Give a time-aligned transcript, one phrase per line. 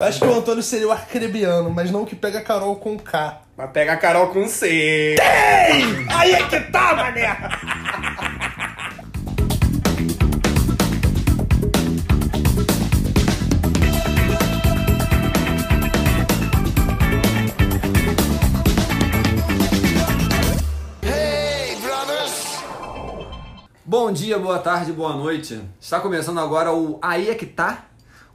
[0.00, 2.96] Acho que o Antônio seria o arcrebiano, mas não o que pega a Carol com
[2.96, 3.42] K.
[3.56, 5.16] Mas pega a Carol com C.
[6.14, 7.36] Aí é que tá, mané!
[23.84, 25.60] Bom dia, boa tarde, boa noite.
[25.80, 27.87] Está começando agora o Aí é que tá,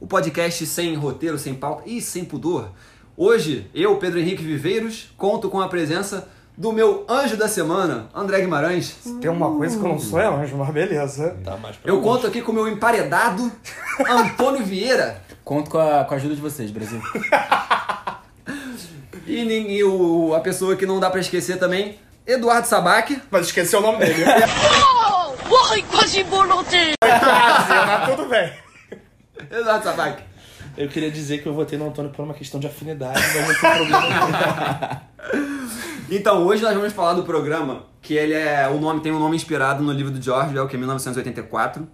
[0.04, 2.68] o podcast sem roteiro, sem pauta e sem pudor.
[3.16, 8.42] Hoje, eu, Pedro Henrique Viveiros, conto com a presença do meu anjo da semana, André
[8.42, 8.96] Guimarães.
[9.18, 11.38] Tem uma coisa que eu não sou é anjo, mas beleza.
[11.42, 12.06] Tá mais pra Eu longe.
[12.06, 13.50] conto aqui com o meu emparedado,
[14.06, 15.22] Antônio Vieira.
[15.42, 17.00] Conto com a, com a ajuda de vocês, Brasil.
[19.26, 23.22] E, e o, a pessoa que não dá pra esquecer também, Eduardo Sabac.
[23.30, 24.22] Mas esqueci o nome dele.
[25.48, 26.92] Morre quase volonté!
[27.00, 28.63] Quase, mas tudo bem.
[29.50, 30.22] Eduardo Sabac.
[30.76, 33.54] Eu queria dizer que eu votei no Antônio por uma questão de afinidade, mas não
[33.54, 35.02] tem problema.
[36.10, 38.68] Então, hoje nós vamos falar do programa, que ele é.
[38.68, 41.88] O nome tem um nome inspirado no livro do George Orwell, que é 1984,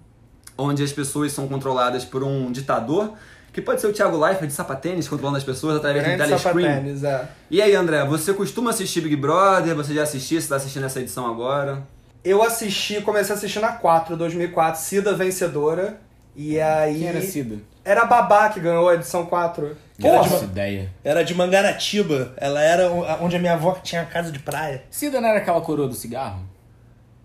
[0.59, 3.13] onde as pessoas são controladas por um ditador,
[3.53, 6.67] que pode ser o Thiago Leifert de sapatênis, controlando as pessoas através de Grande telescreen.
[6.67, 7.29] sapatênis, é.
[7.51, 9.77] E aí, André, você costuma assistir Big Brother?
[9.77, 10.41] Você já assistiu?
[10.41, 11.85] Você tá assistindo essa edição agora?
[12.25, 16.01] Eu assisti, comecei a assistir na 4, 2004, Cida vencedora.
[16.43, 16.99] E aí.
[17.01, 17.57] Quem era Cida?
[17.85, 19.77] Era a Babá que ganhou a edição 4.
[20.03, 20.91] Era Nossa, de- ideia.
[21.05, 22.33] Era de Mangaratiba.
[22.39, 24.83] Ela era onde a minha avó tinha a casa de praia.
[24.91, 26.41] Cida não era aquela coroa do cigarro?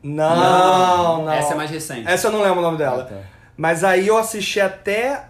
[0.03, 1.31] Não, não.
[1.31, 2.07] Essa é mais recente.
[2.07, 3.03] Essa eu não lembro o nome dela.
[3.09, 3.21] Ah, tá.
[3.55, 5.23] Mas aí eu assisti até.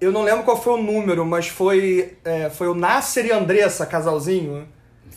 [0.00, 2.16] Eu não lembro qual foi o número, mas foi.
[2.24, 4.66] é, foi o Nasser e Andressa, casalzinho.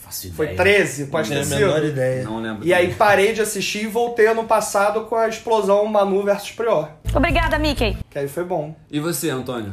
[0.04, 0.36] Faço ideia.
[0.36, 1.86] Foi 13, Não pode ter a menor sido.
[1.88, 2.22] ideia.
[2.24, 2.66] Não lembro.
[2.66, 6.90] E aí parei de assistir e voltei ano passado com a explosão Manu versus Prior.
[7.14, 7.96] Obrigada, Mickey.
[8.10, 8.74] Que aí foi bom.
[8.90, 9.72] E você, Antônio?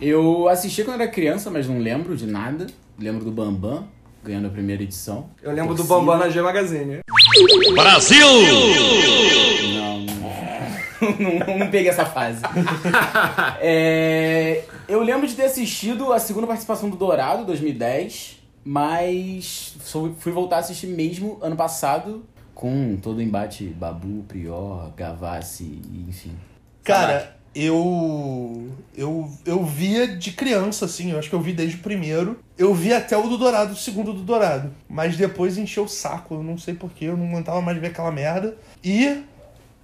[0.00, 2.66] Eu assisti quando era criança, mas não lembro de nada.
[2.98, 3.86] Lembro do Bambam,
[4.22, 5.30] ganhando a primeira edição.
[5.42, 5.94] Eu lembro do Torcida.
[5.98, 7.00] Bambam na G Magazine.
[9.74, 12.42] Não, não, não, não peguei essa fase.
[13.60, 19.76] É, eu lembro de ter assistido a segunda participação do Dourado, 2010, mas
[20.18, 26.32] fui voltar a assistir mesmo ano passado, com todo o embate Babu, Prior, Gavassi, enfim.
[26.84, 29.30] Cara, eu, eu.
[29.44, 31.10] Eu via de criança, assim.
[31.10, 32.38] Eu acho que eu vi desde o primeiro.
[32.56, 34.72] Eu vi até o do Dourado, o segundo do Dourado.
[34.88, 36.34] Mas depois encheu o saco.
[36.34, 37.06] Eu não sei porquê.
[37.06, 38.56] Eu não aguentava mais ver aquela merda.
[38.84, 39.22] E.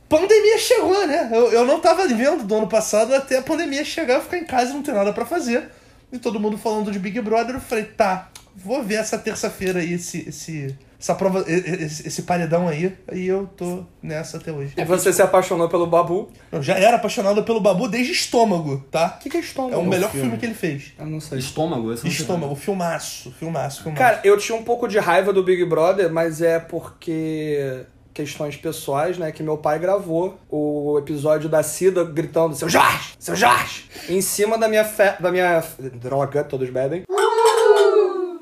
[0.08, 1.30] Pandemia chegou, né?
[1.32, 4.44] Eu, eu não tava vendo do ano passado até a pandemia chegar, eu ficar em
[4.44, 5.68] casa e não ter nada pra fazer.
[6.12, 9.92] E todo mundo falando de Big Brother, eu falei, tá, vou ver essa terça-feira aí,
[9.92, 12.96] esse, esse, essa prova, esse, esse paredão aí.
[13.12, 14.72] E eu tô nessa até hoje.
[14.76, 16.30] E você se apaixonou pelo Babu.
[16.50, 19.16] Eu já era apaixonado pelo Babu desde Estômago, tá?
[19.16, 19.74] O que, que é estômago?
[19.74, 20.36] É o melhor filme.
[20.38, 20.92] que ele fez.
[20.98, 21.38] Eu não sei.
[21.38, 21.92] Estômago?
[21.92, 22.20] Esse não sei.
[22.20, 24.02] Estômago, filmaço, filmaço, filmaço.
[24.02, 27.84] Cara, eu tinha um pouco de raiva do Big Brother, mas é porque
[28.16, 33.36] questões pessoais, né, que meu pai gravou o episódio da Cida gritando seu Jorge, seu
[33.36, 35.20] Jorge, em cima da minha fe...
[35.20, 35.62] da minha
[36.00, 37.02] droga, todos bebem.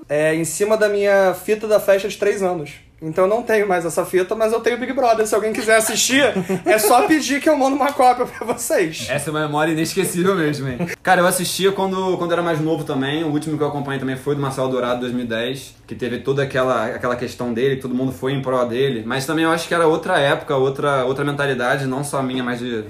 [0.09, 2.85] É, em cima da minha fita da festa de 3 anos.
[3.03, 5.27] Então eu não tenho mais essa fita, mas eu tenho Big Brother.
[5.27, 6.25] Se alguém quiser assistir,
[6.65, 9.07] é só pedir que eu mando uma cópia pra vocês.
[9.11, 10.79] Essa é uma memória inesquecível mesmo, hein?
[11.03, 13.23] Cara, eu assistia quando, quando era mais novo também.
[13.23, 16.87] O último que eu acompanhei também foi do Marcelo Dourado 2010, que teve toda aquela,
[16.87, 19.03] aquela questão dele, todo mundo foi em prol dele.
[19.05, 22.59] Mas também eu acho que era outra época, outra, outra mentalidade, não só minha, mas
[22.61, 22.85] de,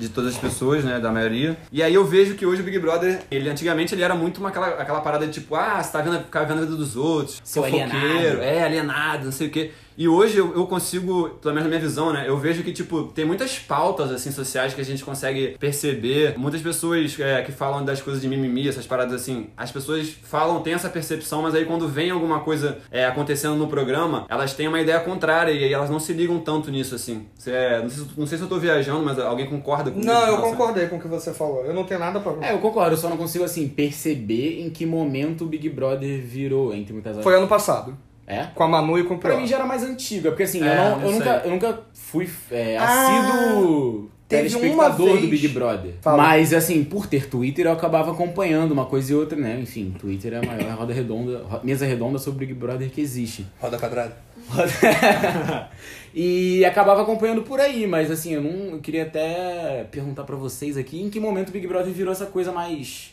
[0.00, 0.98] de todas as pessoas, né?
[0.98, 1.56] Da maioria.
[1.70, 4.48] E aí eu vejo que hoje o Big Brother, ele antigamente ele era muito uma,
[4.48, 7.40] aquela, aquela parada de tipo, ah, você tá vendo, ficar vendo a vida dos outros,
[7.44, 8.42] Seu fofoqueiro, alienado.
[8.42, 9.70] é, alienado, não sei o quê.
[10.00, 12.24] E hoje eu, eu consigo, pelo menos na minha visão, né?
[12.26, 16.38] Eu vejo que, tipo, tem muitas pautas, assim, sociais que a gente consegue perceber.
[16.38, 19.48] Muitas pessoas é, que falam das coisas de mimimi, essas paradas assim.
[19.54, 23.68] As pessoas falam, têm essa percepção, mas aí quando vem alguma coisa é, acontecendo no
[23.68, 27.26] programa, elas têm uma ideia contrária e aí elas não se ligam tanto nisso, assim.
[27.46, 30.10] É, não, sei, se- não sei se eu tô viajando, mas alguém concorda comigo?
[30.10, 30.50] Não, eu Nossa.
[30.50, 31.66] concordei com o que você falou.
[31.66, 34.70] Eu não tenho nada pra É, eu concordo, eu só não consigo, assim, perceber em
[34.70, 37.94] que momento o Big Brother virou, entre muitas Foi ano passado.
[38.30, 38.46] É?
[38.54, 39.40] Com a Manu e com o Pra Prior.
[39.40, 41.80] mim já era mais antiga, porque assim, É, eu, não, não eu, nunca, eu nunca
[41.92, 45.94] fui é, Ah, assíduo teve telespectador do Big Brother.
[46.00, 46.16] Fala.
[46.16, 49.58] Mas assim, por ter Twitter, eu acabava acompanhando uma coisa e outra, né?
[49.60, 53.44] Enfim, Twitter é a maior roda redonda, mesa redonda sobre Big Brother que existe.
[53.60, 54.16] Roda quadrada.
[56.14, 58.74] e acabava acompanhando por aí, mas assim, eu não.
[58.74, 62.26] Eu queria até perguntar pra vocês aqui em que momento o Big Brother virou essa
[62.26, 63.12] coisa mais.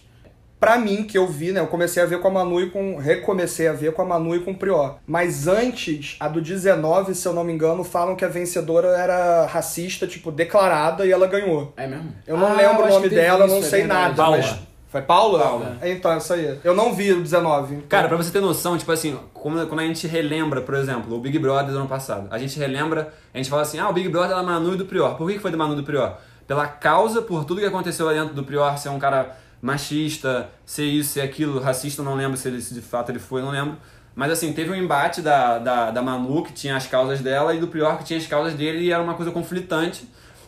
[0.59, 1.59] Pra mim, que eu vi, né?
[1.59, 2.97] Eu comecei a ver com a Manu e com.
[2.97, 4.95] Recomecei a ver com a Manu e com o Prior.
[5.05, 9.45] Mas antes, a do 19, se eu não me engano, falam que a vencedora era
[9.45, 11.73] racista, tipo, declarada e ela ganhou.
[11.77, 12.11] É mesmo?
[12.25, 14.01] Eu não Ah, lembro o acho nome dela, isso, não é sei verdade.
[14.01, 14.15] nada.
[14.15, 14.37] Paula.
[14.37, 14.59] Mas
[14.89, 15.37] Foi Paulo?
[15.37, 15.65] Paulo.
[15.81, 16.59] É, Então, é isso aí.
[16.63, 17.75] Eu não vi o 19.
[17.75, 21.15] então- Cara, pra você ter noção, tipo assim, como- quando a gente relembra, por exemplo,
[21.15, 23.93] o Big Brother do ano passado, a gente relembra, a gente fala assim, ah, o
[23.93, 25.15] Big Brother é da Manu e do Prior.
[25.17, 26.17] Por que que foi do Manu e do Prior?
[26.47, 30.85] Pela causa, por tudo que aconteceu lá dentro do Prior, ser um cara machista, ser
[30.85, 33.77] isso, ser aquilo, racista, não lembro se, ele, se de fato ele foi, não lembro.
[34.15, 37.59] Mas assim, teve um embate da, da, da Manu, que tinha as causas dela, e
[37.59, 40.07] do Prior, que tinha as causas dele, e era uma coisa conflitante.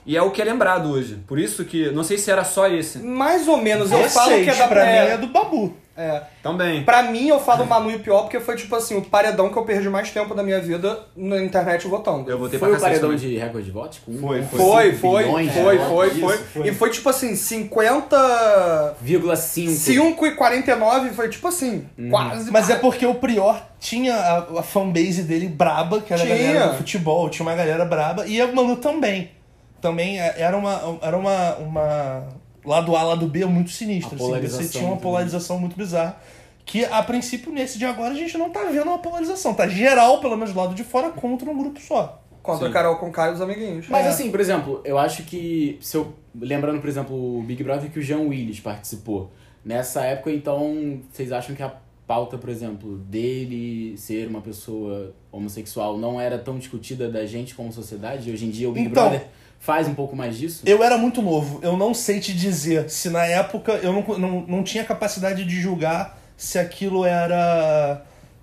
[0.09, 1.19] E é o que é lembrado hoje.
[1.27, 2.97] Por isso que, não sei se era só esse.
[2.97, 3.91] Mais ou menos.
[3.91, 5.71] Eu falo que é da pra é, mim, é do Babu.
[5.95, 6.23] é.
[6.41, 6.83] Também.
[6.83, 9.63] Pra mim, eu falo Manu e Pior porque foi, tipo assim, o paredão que eu
[9.63, 12.27] perdi mais tempo da minha vida na internet votando.
[12.27, 13.99] Eu votei Foi pra o cacete paredão de recorde de votos?
[13.99, 15.87] Com Foi, Foi, foi, bilhões foi, votos?
[15.87, 16.67] foi, Isso, foi, foi.
[16.69, 18.95] E foi tipo assim, 50.
[19.01, 19.71] Vírgula 5.
[19.71, 22.09] 5 e 49, foi tipo assim, Uhum.
[22.09, 22.51] quase.
[22.51, 26.33] Mas é porque o Prior tinha a, a fanbase dele braba, que era Tinha.
[26.33, 29.37] a galera do futebol, tinha uma galera braba, e a Manu também.
[29.81, 30.99] Também é- era uma.
[31.01, 32.27] Era uma, uma
[32.65, 34.15] lado A, lado B muito sinistro.
[34.33, 34.47] A Assim.
[34.47, 36.17] Você tinha uma polarização muito bizarra.
[36.65, 39.53] Que a princípio, nesse de agora, a gente não tá vendo uma polarização.
[39.55, 42.21] Tá geral, pelo menos do lado de fora, contra um grupo só.
[42.43, 42.73] Contra Sim.
[42.73, 43.87] Carol com Caio e os amiguinhos.
[43.89, 44.09] Mas É.
[44.09, 47.97] assim, por exemplo, eu acho que, se eu, lembrando, por exemplo, o Big Brother que
[47.99, 49.31] o Jean Willis participou,
[49.65, 51.73] nessa época, então, vocês acham que a
[52.07, 57.73] pauta, por exemplo, dele ser uma pessoa homossexual não era tão discutida da gente como
[57.73, 58.31] sociedade?
[58.31, 59.27] Hoje em dia o Big Então- Brother
[59.59, 60.63] faz um pouco mais disso?
[60.65, 61.59] Eu era muito novo.
[61.61, 65.59] Eu não sei te dizer se na época eu não, não, não tinha capacidade de
[65.61, 68.01] julgar se aquilo era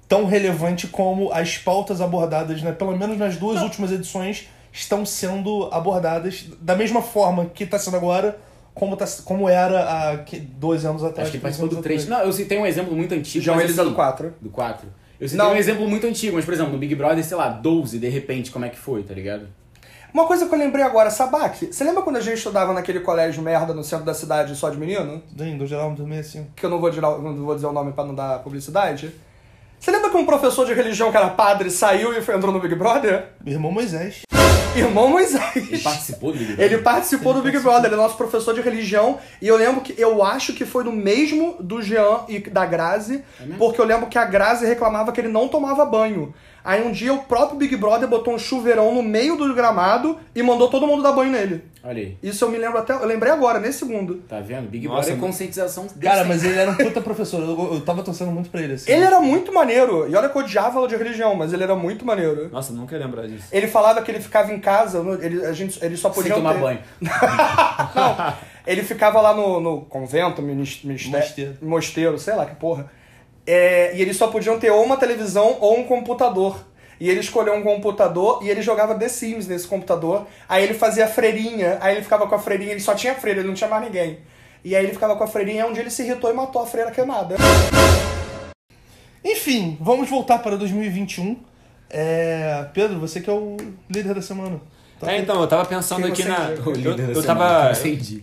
[0.08, 2.70] tão relevante como as pautas abordadas, né?
[2.72, 7.96] Pelo menos nas duas últimas edições estão sendo abordadas da mesma forma que está sendo
[7.96, 8.38] agora,
[8.74, 11.28] como, tá, como era há que- dois anos atrás.
[11.28, 12.02] Acho que participou do anos 3.
[12.02, 12.20] atrás.
[12.20, 13.38] Não, eu citei um exemplo muito antigo.
[13.58, 14.34] Elisa assim, do 4.
[14.40, 14.86] Do 4.
[15.18, 15.54] Eu citei Não.
[15.54, 18.50] um exemplo muito antigo, mas, por exemplo, no Big Brother, sei lá, 12, de repente,
[18.50, 19.48] como é que foi, tá ligado?
[20.12, 23.42] Uma coisa que eu lembrei agora, Sabac, você lembra quando a gente estudava naquele colégio
[23.42, 25.22] merda no centro da cidade só de menino?
[25.36, 26.46] Sim, do geral, do meio assim.
[26.56, 29.14] Que eu não vou, dizer, não vou dizer o nome pra não dar publicidade?
[29.78, 32.60] Você lembra que um professor de religião que era padre saiu e foi, entrou no
[32.60, 33.26] Big Brother?
[33.44, 34.22] Meu irmão Moisés.
[34.74, 35.82] Irmão Ele Moisés.
[35.82, 36.64] participou do Big Brother?
[36.72, 39.18] Ele participou do Big Brother, ele é nosso professor de religião.
[39.40, 43.22] E eu lembro que eu acho que foi no mesmo do Jean e da Grazi,
[43.40, 43.58] mesmo?
[43.58, 46.34] porque eu lembro que a Grazi reclamava que ele não tomava banho.
[46.66, 50.42] Aí um dia o próprio Big Brother botou um chuveirão no meio do gramado e
[50.42, 51.62] mandou todo mundo dar banho nele.
[51.84, 52.16] Olha aí.
[52.20, 52.92] Isso eu me lembro até.
[52.92, 54.16] Eu lembrei agora, nesse segundo.
[54.28, 54.68] Tá vendo?
[54.68, 55.86] Big Nossa, Brother é conscientização.
[56.02, 57.40] Cara, mas ele era um puta professor.
[57.40, 58.90] Eu, eu tava torcendo muito pra ele, assim.
[58.90, 60.10] Ele era muito maneiro.
[60.10, 62.48] E olha que eu odiava aula de religião, mas ele era muito maneiro.
[62.50, 63.44] Nossa, nunca ia lembrar disso.
[63.52, 66.54] Ele falava que ele ficava em casa, ele, a gente, ele só Sem podia tomar
[66.54, 66.78] ter- banho.
[67.94, 68.34] Não,
[68.66, 71.56] ele ficava lá no, no convento, minis- ministério, Mosteiro.
[71.62, 72.90] mosteiro, sei lá que porra.
[73.46, 76.64] É, e eles só podiam ter ou uma televisão ou um computador.
[76.98, 80.26] E ele escolheu um computador e ele jogava The Sims nesse computador.
[80.48, 83.48] Aí ele fazia freirinha, aí ele ficava com a freirinha, ele só tinha freira, ele
[83.48, 84.18] não tinha mais ninguém.
[84.64, 86.90] E aí ele ficava com a freirinha, dia ele se irritou e matou a freira
[86.90, 87.36] queimada.
[89.24, 91.36] Enfim, vamos voltar para 2021.
[91.90, 92.66] É...
[92.72, 93.56] Pedro, você que é o
[93.88, 94.60] líder da semana.
[94.98, 96.50] Tá É, então, eu tava pensando aqui na.
[96.50, 97.74] Eu, da eu tava.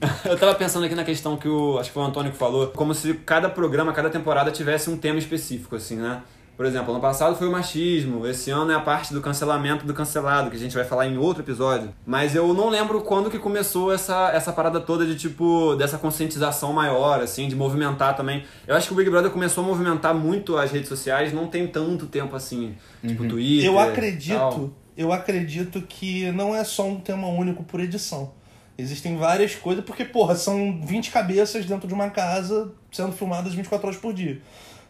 [0.25, 1.77] Eu tava pensando aqui na questão que o.
[1.77, 4.97] Acho que foi o Antônio que falou, como se cada programa, cada temporada tivesse um
[4.97, 6.21] tema específico, assim, né?
[6.55, 9.93] Por exemplo, ano passado foi o machismo, esse ano é a parte do cancelamento do
[9.93, 11.89] cancelado, que a gente vai falar em outro episódio.
[12.05, 16.71] Mas eu não lembro quando que começou essa, essa parada toda de tipo, dessa conscientização
[16.71, 18.43] maior, assim, de movimentar também.
[18.67, 21.65] Eu acho que o Big Brother começou a movimentar muito as redes sociais, não tem
[21.65, 23.65] tanto tempo assim, tipo Twitter.
[23.65, 23.79] Eu
[24.37, 24.82] tal.
[24.97, 28.31] Eu acredito que não é só um tema único por edição.
[28.77, 33.87] Existem várias coisas, porque, porra, são 20 cabeças dentro de uma casa sendo filmadas 24
[33.87, 34.41] horas por dia.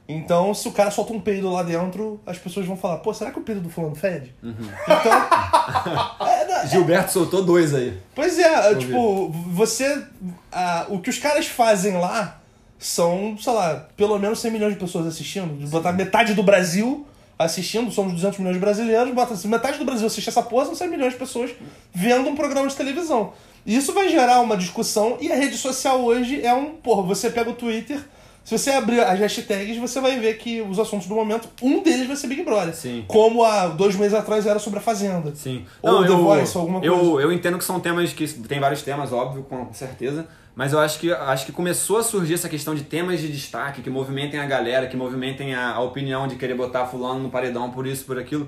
[0.08, 3.32] Então, se o cara solta um peido lá dentro, as pessoas vão falar, pô, será
[3.32, 4.36] que o peido do fulano fede?
[4.44, 7.98] Então, é, não, Gilberto soltou dois aí.
[8.14, 10.04] Pois é, tipo, você.
[10.52, 12.42] ah, o que os caras fazem lá
[12.78, 15.48] são, sei lá, pelo menos 100 milhões de pessoas assistindo.
[15.70, 20.08] Botar metade do Brasil assistindo, somos 200 milhões de brasileiros, bota assim, metade do Brasil
[20.08, 21.52] assiste essa porra, são 100 milhões de pessoas
[21.94, 23.34] vendo um programa de televisão.
[23.66, 26.72] E isso vai gerar uma discussão, e a rede social hoje é um.
[26.72, 28.00] Porra, você pega o Twitter.
[28.44, 32.08] Se você abrir as hashtags, você vai ver que os assuntos do momento, um deles
[32.08, 32.75] vai ser Big Brother.
[32.75, 33.06] Sim.
[33.08, 35.34] Como há dois meses atrás era sobre a Fazenda.
[35.34, 35.66] Sim.
[35.82, 36.94] Ou The Voice, alguma coisa.
[36.94, 40.28] Eu, eu entendo que são temas que tem vários temas, óbvio, com certeza.
[40.56, 43.82] Mas eu acho que acho que começou a surgir essa questão de temas de destaque,
[43.82, 47.72] que movimentem a galera, que movimentem a, a opinião de querer botar fulano no paredão
[47.72, 48.48] por isso, por aquilo.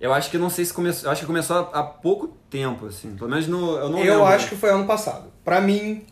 [0.00, 1.06] Eu acho que não sei se começou.
[1.08, 3.16] Eu acho que começou há, há pouco tempo, assim.
[3.16, 3.76] Pelo menos no.
[3.78, 4.26] Eu não Eu lembro.
[4.26, 5.32] acho que foi ano passado.
[5.44, 6.04] Pra mim.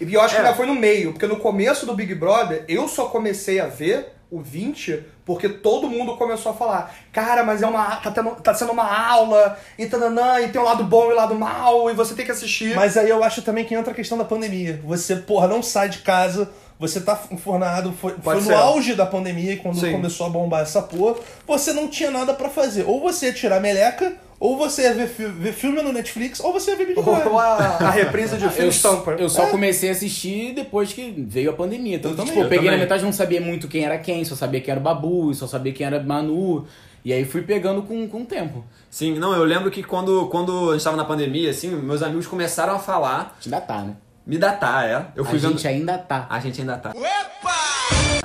[0.00, 0.44] E eu acho que É.
[0.44, 4.12] ainda foi no meio, porque no começo do Big Brother, eu só comecei a ver
[4.36, 7.96] o 20 porque todo mundo começou a falar: cara, mas é uma.
[7.96, 11.16] tá, tendo, tá sendo uma aula, e tananã, e tem um lado bom e um
[11.16, 12.76] lado mal, e você tem que assistir.
[12.76, 14.80] Mas aí eu acho também que entra a questão da pandemia.
[14.84, 18.54] Você, porra, não sai de casa, Você tá enfornado, foi, foi no ser.
[18.54, 19.92] auge da pandemia, quando Sim.
[19.92, 21.14] começou a bombar essa porra,
[21.46, 22.84] você não tinha nada pra fazer.
[22.86, 26.72] Ou você ia tirar meleca, ou você ia ver, ver filme no Netflix, ou você
[26.72, 27.28] ia ver Big Brother.
[27.28, 29.12] Ou a, a reprise de Eu, filme Stampa.
[29.12, 31.96] eu só comecei a assistir depois que veio a pandemia.
[31.96, 32.84] Então, Eu tipo, também, eu eu peguei na também.
[32.84, 35.72] metade, não sabia muito quem era quem, só sabia quem era o Babu, só sabia
[35.72, 36.66] quem era Manu.
[37.04, 38.64] E aí fui pegando com, com o tempo.
[38.90, 42.26] Sim, não, eu lembro que quando, quando a gente tava na pandemia, assim, meus amigos
[42.26, 43.94] começaram a falar, ainda tá, né?
[44.26, 45.06] Me datar, é.
[45.14, 45.52] Eu fui a vendo.
[45.52, 46.26] gente ainda tá.
[46.30, 46.92] A gente ainda tá.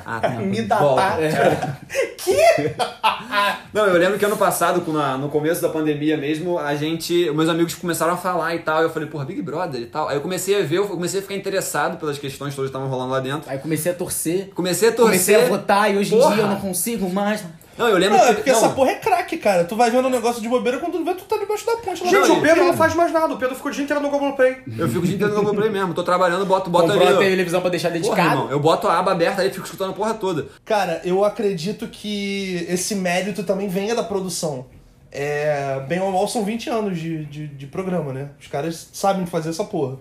[0.05, 0.45] Ah, não.
[0.47, 1.17] Me datar.
[3.73, 4.81] Não, eu lembro que ano passado,
[5.19, 7.29] no começo da pandemia mesmo, a gente.
[7.31, 8.81] Meus amigos começaram a falar e tal.
[8.81, 10.07] Eu falei, porra, Big Brother e tal.
[10.09, 12.89] Aí eu comecei a ver, eu comecei a ficar interessado pelas questões todas que estavam
[12.89, 13.49] rolando lá dentro.
[13.49, 14.49] Aí comecei a torcer.
[14.55, 15.11] Comecei a torcer.
[15.11, 16.35] Comecei a votar e hoje em Porra.
[16.35, 17.43] dia eu não consigo mais.
[17.79, 18.31] Não, eu lembro Não, que.
[18.31, 19.63] é porque não, essa porra é craque, cara.
[19.63, 22.07] Tu vai vendo um negócio de bobeira quando tu vê, tu tá debaixo da ponte.
[22.07, 23.33] Gente, o Pedro não faz mais nada.
[23.33, 24.57] O Pedro ficou o dia inteiro no Globoplay.
[24.77, 25.93] Eu fico o dia inteiro no Globoplay mesmo.
[25.93, 27.15] Tô trabalhando, boto, boto Comprou ali.
[27.15, 27.19] ó.
[27.19, 28.29] televisão pra deixar Porra, dedicado.
[28.29, 30.47] irmão, eu boto a aba aberta aí e fico escutando a porra toda.
[30.65, 34.65] Cara, eu acredito que esse mérito também venha da produção.
[35.11, 38.29] É, bem ou mal são 20 anos de, de, de programa, né?
[38.39, 39.97] Os caras sabem fazer essa porra.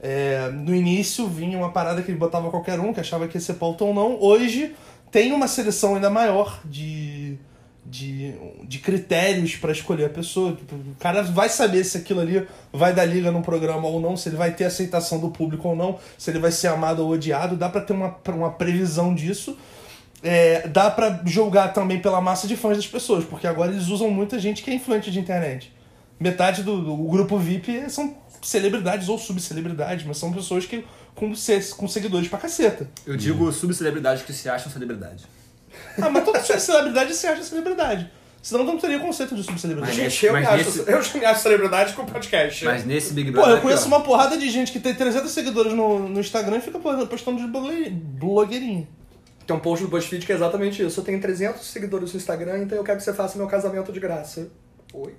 [0.00, 3.40] É, no início vinha uma parada que ele botava qualquer um, que achava que ia
[3.40, 4.18] ser pauta ou não.
[4.20, 4.74] Hoje
[5.16, 7.38] tem uma seleção ainda maior de,
[7.86, 10.52] de, de critérios pra escolher a pessoa.
[10.52, 14.14] Tipo, O cara vai saber se aquilo ali vai dar liga num programa ou não,
[14.14, 17.12] se ele vai ter aceitação do público ou não, se ele vai ser amado ou
[17.12, 17.56] odiado.
[17.56, 19.56] Dá pra ter uma, uma previsão disso.
[20.22, 24.10] É, dá pra julgar também pela massa de fãs das pessoas, porque agora eles usam
[24.10, 25.72] muita gente que é influente de internet.
[26.20, 30.84] Metade do, do grupo VIP são celebridades ou subcelebridades, mas são pessoas que
[31.16, 31.32] com,
[31.76, 32.88] com seguidores pra caceta.
[33.04, 35.24] Eu digo subcelebridades que se acham celebridade.
[36.00, 38.08] Ah, mas toda celebridade se acha celebridade.
[38.40, 39.98] Senão não teria conceito de subcelebridade.
[40.00, 42.64] Mas- Gente, eu, me mas acho, nesse- eu já me acho celebridade com podcast.
[42.64, 43.50] Mas nesse Big Pô, Brother.
[43.50, 46.58] eu aqui, conheço ó, uma porrada de gente que tem 300 seguidores no, no Instagram
[46.58, 48.86] e fica postando de blogue- blogueirinha.
[49.44, 51.00] Tem um post do BuzzFeed que é exatamente isso.
[51.00, 53.98] Eu tenho 300 seguidores no Instagram, então eu quero que você faça meu casamento de
[53.98, 54.48] graça.
[54.94, 55.14] Oi?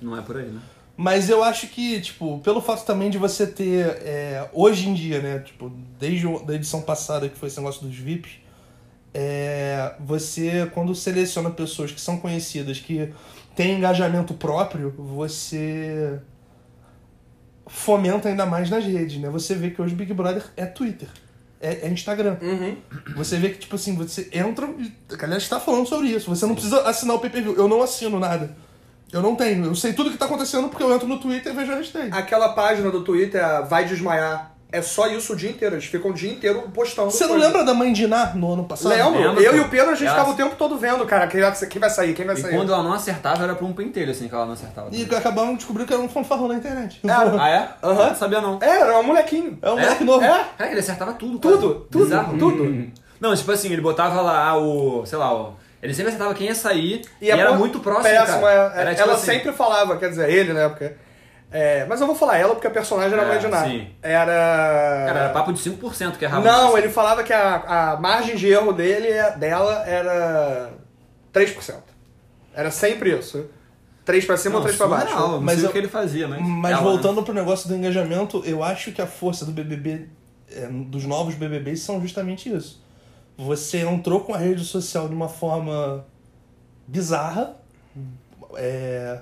[0.00, 0.60] Não é por aí, né?
[1.00, 5.18] Mas eu acho que, tipo, pelo fato também de você ter, é, hoje em dia,
[5.22, 8.32] né, tipo, desde da edição passada, que foi esse negócio dos VIPs,
[9.14, 13.14] é, você, quando seleciona pessoas que são conhecidas, que
[13.56, 16.20] têm engajamento próprio, você
[17.66, 19.30] fomenta ainda mais nas redes, né?
[19.30, 21.08] Você vê que hoje Big Brother é Twitter,
[21.62, 22.36] é, é Instagram.
[23.16, 26.28] Você vê que, tipo assim, você entra e a galera está falando sobre isso.
[26.28, 27.56] Você não precisa assinar o pay-per-view.
[27.56, 28.54] Eu não assino nada.
[29.12, 29.64] Eu não tenho.
[29.66, 32.10] Eu sei tudo que tá acontecendo porque eu entro no Twitter e vejo a hashtag.
[32.12, 35.74] Aquela página do Twitter, a Vai Desmaiar, é só isso o dia inteiro.
[35.74, 37.10] Eles ficam o dia inteiro postando.
[37.10, 37.46] Você não coisa.
[37.46, 38.90] lembra da mãe de Iná no ano passado?
[38.94, 39.18] Lembro.
[39.20, 41.40] Lembro, eu e o Pedro, a gente Ela- ficava o tempo todo vendo, cara, quem
[41.40, 42.54] vai, quem vai sair, quem vai E sair.
[42.54, 44.88] quando ela não acertava, era pra um pentelho, assim, que ela não acertava.
[44.92, 47.00] E acabaram de descobrir que era um fanfarrão na internet.
[47.02, 47.42] Era.
[47.42, 47.68] Ah, é?
[47.82, 48.06] Aham.
[48.10, 48.58] Não sabia não.
[48.60, 49.58] É, era um molequinho.
[49.60, 49.82] É um É?
[49.82, 50.24] moleque novo.
[50.24, 50.44] É?
[50.56, 51.38] Cara, ele acertava tudo.
[51.40, 51.84] Tudo, quase.
[51.90, 52.38] tudo, Bizarro.
[52.38, 52.90] tudo.
[53.20, 55.04] Não, tipo assim, ele botava lá o.
[55.04, 55.54] sei lá, o.
[55.82, 58.04] Ele sempre acertava quem ia sair e, é era muito próximo.
[58.04, 58.72] Péssimo, cara.
[58.76, 58.80] é.
[58.82, 60.96] Era, tipo ela assim, sempre falava, quer dizer, ele na época.
[61.52, 63.66] É, mas eu vou falar ela porque a personagem era É, mãe de nada.
[63.68, 63.88] sim.
[64.02, 65.04] Era.
[65.06, 66.44] Cara, era papo de 5% que errava.
[66.44, 66.78] Não, assim.
[66.78, 69.08] ele falava que a, a margem de erro dele,
[69.38, 70.70] dela era
[71.34, 71.74] 3%.
[72.54, 73.46] Era sempre isso.
[74.04, 75.14] 3 pra cima ou Não, 3 pra baixo.
[75.16, 76.40] Não Mas sei eu- o que ele fazia, mas.
[76.40, 80.08] Mas ela, voltando pro negócio do engajamento, eu acho que a força do BBB,
[80.52, 82.79] é, dos novos BBBs, são justamente isso.
[83.40, 86.04] Você entrou com a rede social de uma forma
[86.86, 87.56] bizarra,
[88.54, 89.20] é,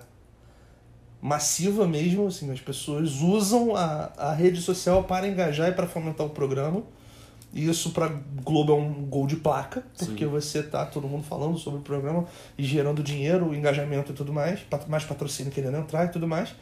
[1.23, 6.27] massiva mesmo, assim, as pessoas usam a, a rede social para engajar e para fomentar
[6.27, 6.83] o programa.
[7.53, 8.11] E isso pra
[8.45, 12.27] Globo é um gol de placa, porque você tá todo mundo falando sobre o programa
[12.59, 16.55] e gerando dinheiro, engajamento e tudo mais, mais patrocínio querendo entrar e tudo mais.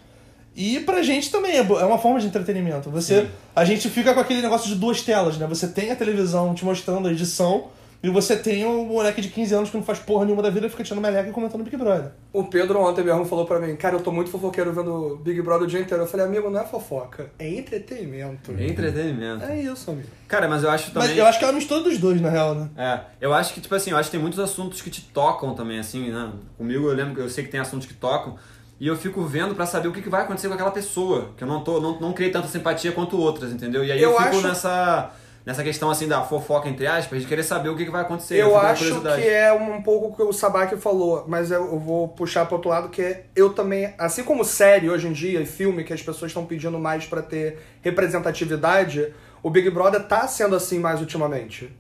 [0.57, 2.89] E pra gente também é é uma forma de entretenimento.
[2.91, 5.47] Você, a gente fica com aquele negócio de duas telas, né?
[5.47, 7.69] Você tem a televisão te mostrando a edição
[8.03, 10.67] e você tem o moleque de 15 anos que não faz porra nenhuma da vida
[10.67, 12.13] e fica tirando meleca e comentando Big Brother.
[12.33, 15.65] O Pedro ontem mesmo falou pra mim, cara, eu tô muito fofoqueiro vendo Big Brother
[15.65, 16.05] o dia inteiro.
[16.05, 18.53] Eu falei, amigo, não é fofoca, é entretenimento.
[18.53, 19.45] Entretenimento.
[19.45, 20.09] É isso, amigo.
[20.29, 21.09] Cara, mas eu acho também.
[21.09, 22.71] Mas eu acho que é uma mistura dos dois, na real, né?
[22.77, 25.55] É, eu acho que, tipo assim, eu acho que tem muitos assuntos que te tocam
[25.55, 26.31] também, assim, né?
[26.57, 28.37] Comigo eu lembro que eu sei que tem assuntos que tocam.
[28.79, 31.31] E eu fico vendo pra saber o que que vai acontecer com aquela pessoa.
[31.37, 33.83] Que eu não tô, não, não criei tanta simpatia quanto outras, entendeu?
[33.85, 35.11] E aí eu, Eu fico acho- nessa,
[35.47, 38.37] nessa questão assim da fofoca, entre aspas, de querer saber o que, vai acontecer.
[38.37, 42.45] Eu acho que é um pouco o que o Sabaki falou, mas eu, vou puxar
[42.45, 45.83] pro outro lado, que é eu também, assim como série hoje em dia e filme,
[45.83, 50.79] que as pessoas estão pedindo mais pra ter representatividade, o Big Brother tá sendo assim
[50.79, 51.71] mais ultimamente.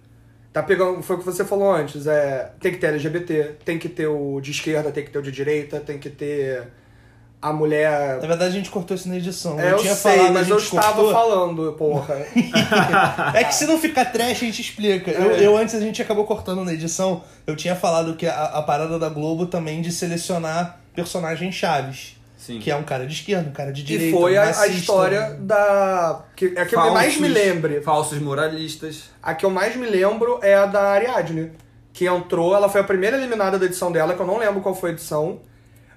[0.53, 3.89] Tá pegando, foi o que você falou antes, é, tem que ter LGBT, tem que
[3.91, 6.69] ter o de esquerda, tem que ter o de direita, tem que ter
[7.49, 8.15] a mulher.
[8.21, 9.59] Na verdade, a gente cortou isso na edição.
[9.59, 11.13] É, eu, tinha sei, falado, a mas eu gente estava cortou.
[11.13, 12.17] falando, porra.
[13.35, 15.11] É que se não ficar trash, a gente explica.
[15.11, 15.47] Eu, É.
[15.47, 17.23] eu antes a gente acabou cortando na edição.
[17.47, 22.17] Eu tinha falado que a, a parada da Globo também de selecionar personagens chaves.
[22.37, 22.61] Sim.
[22.61, 24.17] Que é um cara de esquerda, um cara de E direita.
[24.17, 26.23] foi um a, a história da.
[26.37, 27.81] Que, é a que eu Falsos- mais me lembre.
[27.81, 29.05] Falsos moralistas.
[29.23, 31.51] A que eu mais me lembro é a da Ariadne.
[31.93, 34.75] Que entrou, ela foi a primeira eliminada da edição dela, que eu não lembro qual
[34.75, 35.39] foi a edição.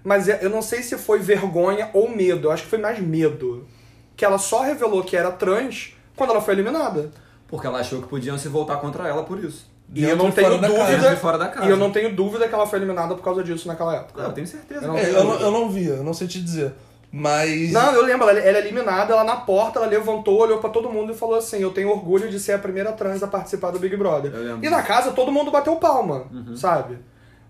[0.03, 2.47] Mas é- eu não sei se foi vergonha ou medo.
[2.47, 3.67] Eu acho que foi mais medo.
[4.15, 7.11] Que ela só revelou que era trans quando ela foi eliminada.
[7.47, 9.67] Porque ela achou que podiam se voltar contra ela por isso.
[9.93, 11.13] E eu não tenho dúvida.
[11.13, 11.65] e fora da casa.
[11.65, 14.21] E eu não tenho dúvida que ela foi eliminada por causa disso naquela época.
[14.21, 14.81] Não, eu tenho certeza.
[14.85, 16.73] Eu não É, eu, não, eu não vi, eu não sei te dizer.
[17.11, 17.71] Mas.
[17.71, 20.91] Não, eu lembro, ela, ela é eliminada, ela na porta, ela levantou, olhou pra todo
[20.91, 23.79] mundo e falou assim: Eu tenho orgulho de ser a primeira trans a participar do
[23.79, 24.31] Big Brother.
[24.61, 26.99] E na casa todo mundo bateu palma, sabe?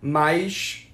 [0.01, 0.87] Mas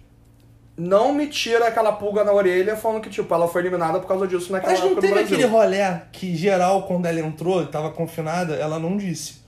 [0.77, 4.27] não me tira aquela pulga na orelha falando que, tipo, ela foi eliminada por causa
[4.27, 8.55] disso naquela Mas não teve aquele rolé que geral, quando ela entrou e tava confinada,
[8.55, 9.45] ela não disse.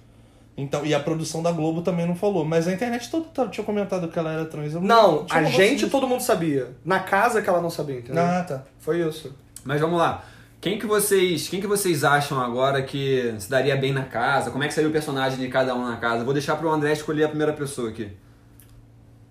[0.55, 2.43] Então, e a produção da Globo também não falou.
[2.43, 4.73] Mas a internet toda tinha comentado que ela era trans.
[4.73, 5.91] Eu Não, tinha a gente, disso.
[5.91, 6.69] todo mundo sabia.
[6.83, 8.23] Na casa que ela não sabia, entendeu?
[8.23, 8.63] Ah, tá.
[8.79, 9.35] Foi isso.
[9.63, 10.23] Mas vamos lá.
[10.59, 14.49] Quem que vocês, quem que vocês acham agora que se daria bem na casa?
[14.49, 16.23] Como é que seria o personagem de cada um na casa?
[16.23, 18.11] Vou deixar pro André escolher a primeira pessoa aqui.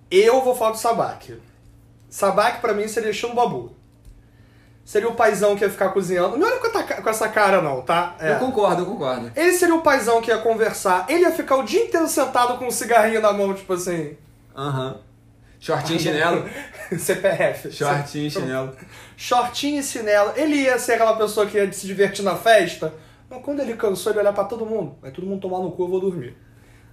[0.09, 1.37] Eu vou falar do Sabak.
[2.09, 3.75] Sabak pra mim seria estilo Babu.
[4.85, 6.37] Seria o paizão que ia ficar cozinhando.
[6.37, 8.15] Não era com, essa cara, não, tá?
[8.21, 8.35] É.
[8.35, 9.33] Eu concordo, eu concordo.
[9.35, 11.07] Ele seria o paizão que ia conversar.
[11.09, 14.17] Ele ia ficar o dia inteiro sentado com um cigarrinho na mão, tipo assim.
[14.57, 15.01] Aham.
[15.59, 16.49] Shortinho e chinelo.
[16.97, 17.73] CPF.
[17.73, 18.77] Shortinho e chinelo.
[19.17, 20.33] Shortinho e chinelo.
[20.37, 22.95] Ele ia ser aquela pessoa que ia se divertir na festa.
[23.29, 24.97] Mas quando ele cansou, ele ia olhar pra todo mundo.
[25.03, 26.37] Vai todo mundo tomar no cu, eu vou dormir.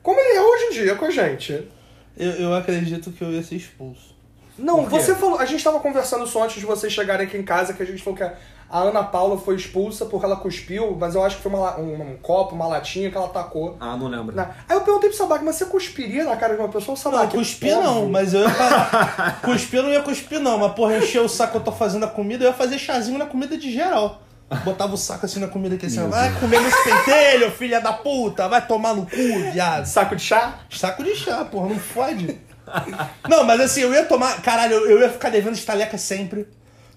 [0.02, 1.70] Como ele é hoje em dia com a gente.
[2.18, 4.16] Eu, eu acredito que eu ia ser expulso.
[4.58, 5.40] Não, você falou.
[5.40, 8.02] A gente tava conversando isso antes de vocês chegarem aqui em casa, que a gente
[8.04, 8.34] falou que a,
[8.70, 12.12] a Ana Paula foi expulsa porque ela cuspiu, mas eu acho que foi uma um,
[12.14, 13.76] um copo, uma latinha que ela tacou.
[13.80, 14.36] Ah, não lembro.
[14.36, 16.96] na- Aí eu perguntei pro Sabak, mas você cuspiria na cara de uma pessoa?
[16.96, 18.50] O Não, cuspir não, mas eu ia
[19.44, 22.04] Cuspir eu não ia cuspir não, mas porra, encher o saco que eu tô fazendo
[22.06, 24.22] a comida, eu ia fazer chazinho na comida de geral.
[24.64, 28.48] Botava o saco assim na comida que assim, vai comer nesse pentelho, filha da puta,
[28.48, 29.86] vai tomar no cu, viado.
[29.88, 30.60] Saco de chá?
[30.70, 32.40] Saco de chá, porra, não fode.
[33.30, 34.42] Não, mas assim, eu ia tomar.
[34.42, 36.48] Caralho, eu, eu ia ficar devendo estaleca sempre.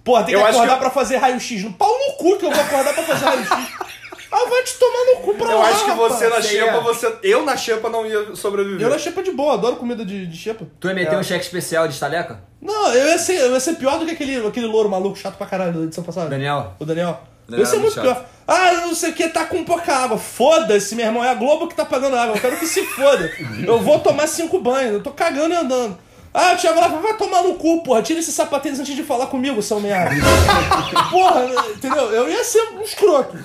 [0.04, 1.62] Porra, tem que Eu acho acordar que- pra fazer raio-x.
[1.64, 3.50] No pau no cu que eu vou acordar pra fazer raio-x.
[4.28, 6.34] Ah, vai te tomar no cu pra Eu lá, acho que você rapaz.
[6.34, 7.16] na Você xepa, você.
[7.22, 8.82] Eu na xepa não ia sobreviver.
[8.82, 10.66] Eu na xepa de boa, adoro comida de, de xepa.
[10.80, 12.40] Tu ia meter um cheque especial de estaleca?
[12.60, 15.36] Não, eu ia ser, eu ia ser pior do que aquele, aquele louro maluco chato
[15.38, 16.28] pra caralho da edição passada.
[16.28, 16.74] Daniel?
[16.78, 17.20] O Daniel.
[17.48, 18.24] O Eu ia Daniel ser era muito muito pior.
[18.48, 20.18] Ah, não sei o que, tá com pouca água.
[20.18, 21.24] Foda-se, meu irmão.
[21.24, 22.36] É a Globo que tá pagando água.
[22.36, 23.30] Eu quero que se foda.
[23.66, 24.94] Eu vou tomar cinco banhos.
[24.94, 25.98] Eu tô cagando e andando.
[26.32, 28.02] Ah, o Thiago Lapa vai tomar no cu, porra.
[28.02, 30.14] Tira esse sapatênis antes de falar comigo, seu merda.
[31.10, 32.12] porra, entendeu?
[32.12, 33.38] Eu ia ser um escroto.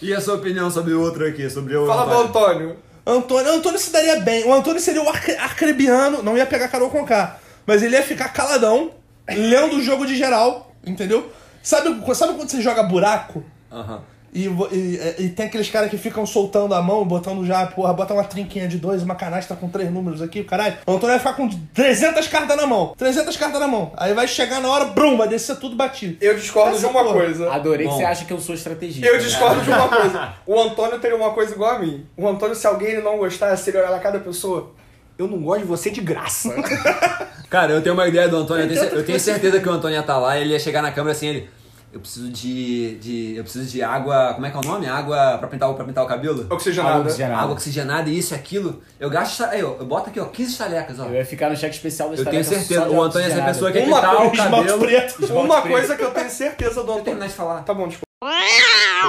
[0.00, 1.48] E a sua opinião sobre o outro aqui?
[1.50, 2.26] Sobre o Fala Antônio?
[2.26, 2.76] Antônio.
[3.06, 4.44] Antônio, Antônio se daria bem.
[4.44, 7.38] O Antônio seria o arcre, arcrebiano, não ia pegar Carol com K.
[7.66, 8.92] Mas ele ia ficar caladão,
[9.28, 11.30] lendo o jogo de geral, entendeu?
[11.68, 13.44] Sabe, sabe quando você joga buraco?
[13.70, 14.00] Aham.
[14.32, 18.14] E, e, e tem aqueles caras que ficam soltando a mão, botando já, porra, bota
[18.14, 20.78] uma trinquinha de dois, uma canastra com três números aqui, caralho.
[20.86, 22.94] O Antônio vai ficar com 300 cartas na mão.
[22.96, 23.92] 300 cartas na mão.
[23.98, 26.16] Aí vai chegar na hora, brum, vai descer tudo batido.
[26.22, 27.16] Eu discordo Essa de uma porra.
[27.16, 27.52] coisa.
[27.52, 27.92] Adorei Bom.
[27.92, 29.06] que você acha que eu sou estrategista.
[29.06, 29.18] Eu né?
[29.18, 30.32] discordo de uma coisa.
[30.46, 32.06] O Antônio teria uma coisa igual a mim.
[32.16, 34.72] O Antônio, se alguém ele não gostasse, ele olhar na cada pessoa.
[35.18, 36.48] Eu não gosto de você de graça.
[37.50, 38.64] Cara, eu tenho uma ideia do Antônio.
[38.64, 40.80] Eu tenho, eu tenho certeza que o Antônio ia estar lá e ele ia chegar
[40.80, 41.50] na câmera assim, ele.
[41.90, 42.96] Eu preciso de.
[42.98, 44.32] de eu preciso de água.
[44.34, 44.86] Como é que é o nome?
[44.86, 46.46] Água pra pintar, o- pra pintar o cabelo?
[46.50, 47.00] Oxigenada.
[47.00, 47.40] Oxigenada.
[47.42, 48.82] Água oxigenada, isso e aquilo.
[49.00, 49.42] Eu gasto.
[49.44, 51.06] Aí, eu, eu boto aqui, ó, 15 estalecas, ó.
[51.06, 52.88] Eu ia ficar no cheque especial da Eu tenho certeza.
[52.90, 54.78] O Antônio ia ser a pessoa que Uma pintar o coisa, Esmalte cabelo.
[54.80, 55.22] preto.
[55.24, 55.72] Esmalte Uma preto.
[55.72, 57.04] coisa que eu tenho certeza do Deixa eu Antônio.
[57.04, 57.62] terminar de falar.
[57.62, 58.04] Tá bom, desculpa.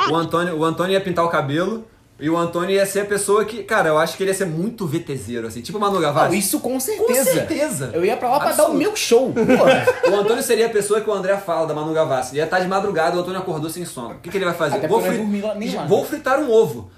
[0.09, 1.85] O Antônio, o Antônio ia pintar o cabelo.
[2.19, 4.45] E o Antônio ia ser a pessoa que, cara, eu acho que ele ia ser
[4.45, 6.37] muito VTZero, assim, tipo o Manu Não, Gavassi.
[6.37, 7.31] isso com Com certeza.
[7.31, 7.91] certeza.
[7.93, 8.71] Eu ia pra lá pra Absoluto.
[8.71, 9.31] dar o meu show.
[9.31, 9.85] Porra.
[10.11, 12.31] O Antônio seria a pessoa que o André fala da Manu Gavassi.
[12.33, 14.15] Ele ia estar de madrugada, o Antônio acordou sem sono.
[14.15, 14.77] O que, que ele vai fazer?
[14.77, 15.85] Até não lá- lá.
[15.87, 16.91] vou fritar um ovo.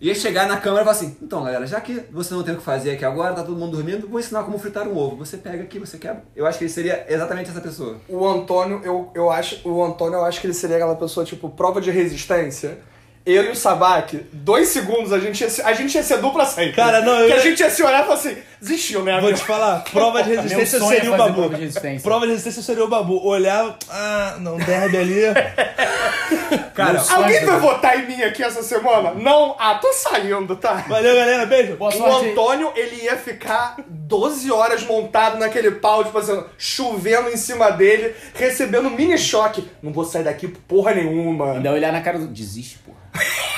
[0.00, 2.58] Ia chegar na câmera e falar assim: então galera, já que você não tem o
[2.58, 5.16] que fazer aqui agora, tá todo mundo dormindo, vou ensinar como fritar um ovo.
[5.16, 6.24] Você pega aqui, você quebra.
[6.34, 7.96] Eu acho que ele seria exatamente essa pessoa.
[8.08, 9.66] O Antônio, eu, eu acho.
[9.66, 12.78] O Antônio, eu acho que ele seria aquela pessoa, tipo, prova de resistência.
[13.26, 16.74] Eu e o Sabak, dois segundos, a gente ia, a gente ia ser dupla sempre.
[16.74, 19.20] Cara, não, eu Que a gente ia se olhar e falar assim, Desistiu, né?
[19.20, 21.34] Vou te falar, prova de resistência é seria o babu.
[21.34, 22.00] prova de resistência.
[22.02, 23.22] Prova de resistência seria o babu.
[23.22, 25.20] Olhava, ah, não, derby ali.
[26.74, 29.12] Cara, Alguém vai votar em mim aqui essa semana?
[29.14, 29.54] Não?
[29.58, 30.84] Ah, tô saindo, tá?
[30.88, 31.76] Valeu, galera, beijo.
[31.76, 32.30] Boa O sorte.
[32.30, 38.14] Antônio, ele ia ficar 12 horas montado naquele pau, tipo assim, chovendo em cima dele,
[38.34, 39.68] recebendo mini choque.
[39.82, 41.52] Não vou sair daqui porra nenhuma.
[41.52, 42.26] Ainda olhar na cara do.
[42.26, 42.98] Desiste, porra.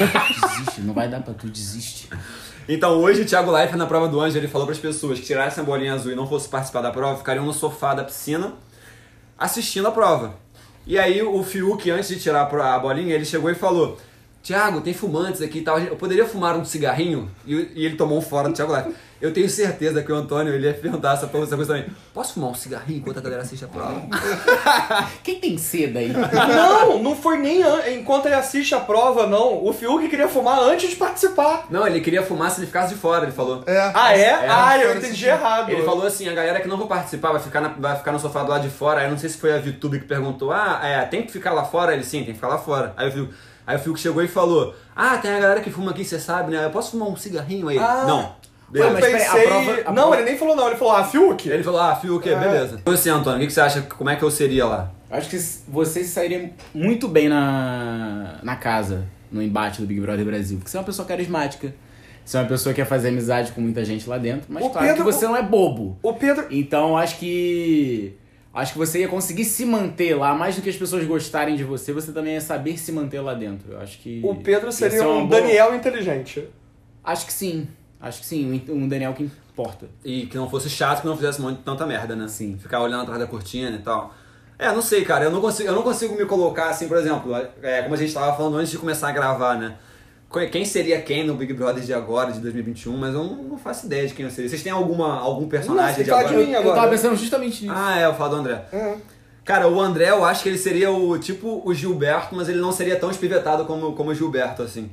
[0.58, 2.08] Desiste, não vai dar pra tu, desiste.
[2.68, 5.26] Então hoje o Thiago Leifert na prova do Anjo ele falou para as pessoas que
[5.26, 8.54] tirassem a bolinha azul e não fossem participar da prova, ficariam no sofá da piscina
[9.38, 10.34] assistindo a prova.
[10.86, 13.98] E aí o Fiuk, antes de tirar a bolinha, ele chegou e falou:
[14.42, 15.78] Thiago, tem fumantes aqui e tal.
[15.78, 17.30] Eu poderia fumar um cigarrinho?
[17.46, 18.94] E, ele tomou um fora do Thiago Leifert.
[19.20, 21.86] Eu tenho certeza que o Antônio ele ia perguntar essa essa coisa também.
[22.12, 24.02] Posso fumar um cigarrinho enquanto a galera assiste a prova?
[25.24, 26.12] Quem tem seda aí?
[26.12, 29.64] Não, não foi nem an- enquanto ele assiste a prova, não.
[29.64, 31.66] O Fiuk queria fumar antes de participar.
[31.70, 33.62] Não, ele queria fumar se ele ficasse de fora, ele falou.
[33.66, 33.90] É.
[33.94, 34.30] Ah, é?
[34.48, 35.26] ah, eu entendi assistir.
[35.28, 35.70] errado.
[35.70, 38.20] Ele falou assim, a galera que não vai participar vai ficar, na- vai ficar no
[38.20, 39.00] sofá do lado de fora.
[39.00, 41.52] Aí eu não sei se foi a VTube que perguntou, ah, é, tem que ficar
[41.52, 41.92] lá fora?
[41.94, 42.92] Ele, sim, tem que ficar lá fora.
[42.96, 43.34] Aí o Fiuk,
[43.66, 46.52] aí o Fiuk chegou e falou, ah, tem a galera que fuma aqui, você sabe,
[46.52, 46.64] né?
[46.64, 47.78] Eu posso fumar um cigarrinho aí?
[47.78, 48.04] Ah.
[48.06, 48.35] Não.
[48.72, 48.92] Eu Beleza.
[48.92, 49.46] mas peraí, a pensei...
[49.46, 51.48] prova- a não, prova- ele nem falou não, ele falou, ah, Fiuk?
[51.48, 52.80] Ele falou, ah, Fiuk, beleza.
[52.84, 54.90] E você, Antônio, o que você acha, como é que eu seria lá?
[55.10, 60.58] Acho que você sairia muito bem na, na casa, no embate do Big Brother Brasil.
[60.58, 61.72] Porque você é uma pessoa carismática.
[62.24, 64.46] Você é uma pessoa que quer fazer amizade com muita gente lá dentro.
[64.48, 65.96] Mas O claro Pedro- que você não é bobo.
[66.02, 66.46] O Pedro...
[66.50, 68.14] Então acho que.
[68.52, 71.62] Acho que você ia conseguir se manter lá, mais do que as pessoas gostarem de
[71.62, 73.70] você, você também ia saber se manter lá dentro.
[73.74, 74.20] Eu acho que.
[74.24, 76.48] O Pedro ia seria um boa- Daniel inteligente.
[77.04, 77.68] Acho que sim.
[78.06, 78.62] Acho que sim.
[78.68, 79.86] Um Daniel que importa.
[80.04, 82.28] E que não fosse chato, que não fizesse muito, tanta merda, né?
[82.28, 82.56] Sim.
[82.58, 84.14] Ficar olhando atrás da cortina e tal.
[84.58, 85.24] É, não sei, cara.
[85.26, 88.12] Eu não consigo, eu não consigo me colocar assim, por exemplo, é, como a gente
[88.14, 89.76] tava falando antes de começar a gravar, né?
[90.32, 93.58] Que- Quem seria quem no Big Brother de agora, de 2021, mas eu não, não
[93.58, 94.48] faço ideia de quem eu seria.
[94.50, 96.36] Vocês têm alguma, algum personagem Nossa, de agora?
[96.36, 96.74] mim Eu agora.
[96.76, 97.74] tava pensando justamente nisso.
[97.76, 98.64] Ah, é, eu falo do André.
[98.72, 98.96] Uhum.
[99.44, 102.72] Cara, o André, eu acho que ele seria o tipo o Gilberto, mas ele não
[102.72, 104.90] seria tão espivetado como, como o Gilberto, assim.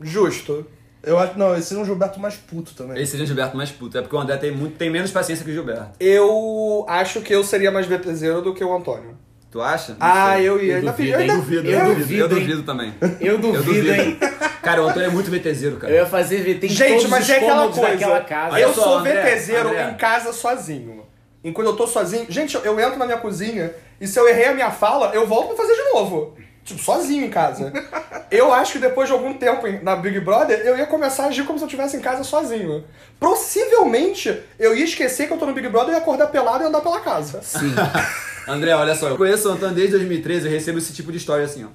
[0.00, 0.66] Justo.
[1.06, 2.96] Eu acho, não, esse é um Gilberto mais puto também.
[2.96, 3.96] Ele seria o Gilberto mais puto.
[3.96, 5.90] É porque o André tem, muito, tem menos paciência que o Gilberto.
[6.00, 9.16] Eu acho que eu seria mais VTZero do que o Antônio.
[9.50, 9.92] Tu acha?
[9.92, 10.48] Não Ah, sei.
[10.48, 10.78] eu ia.
[10.78, 12.94] Eu duvido, eu Eu ainda- duvido, Eu eu, duvido, duvido, eu duvido também.
[13.20, 14.18] Eu duvido, hein?
[14.62, 15.92] Cara, o Antônio é muito VTZero, cara.
[15.92, 18.20] Eu ia fazer VT em Gente, todos mas os é aquela coisa.
[18.20, 18.60] casa.
[18.60, 19.90] eu só, sou André, VTZero André.
[19.92, 21.04] em casa sozinho.
[21.44, 22.26] Enquanto eu tô sozinho.
[22.28, 25.54] Gente, eu entro na minha cozinha e se eu errei a minha fala, eu volto
[25.54, 26.34] pra fazer de novo.
[26.66, 27.72] Tipo, sozinho em casa.
[28.30, 31.26] eu acho que depois de algum tempo em- na Big Brother, eu ia começar a
[31.28, 32.84] agir como se eu estivesse em casa sozinho.
[33.20, 36.66] Possivelmente, eu ia esquecer que eu tô no Big Brother e ia acordar pelado e
[36.66, 37.40] andar pela casa.
[37.42, 37.72] Sim.
[38.48, 41.44] André, olha só, eu conheço o Antônio desde 2013 eu recebo esse tipo de história
[41.44, 41.68] assim, ó.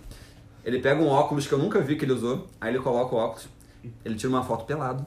[0.65, 3.17] Ele pega um óculos que eu nunca vi que ele usou, aí ele coloca o
[3.17, 3.47] óculos,
[4.05, 5.05] ele tira uma foto pelado.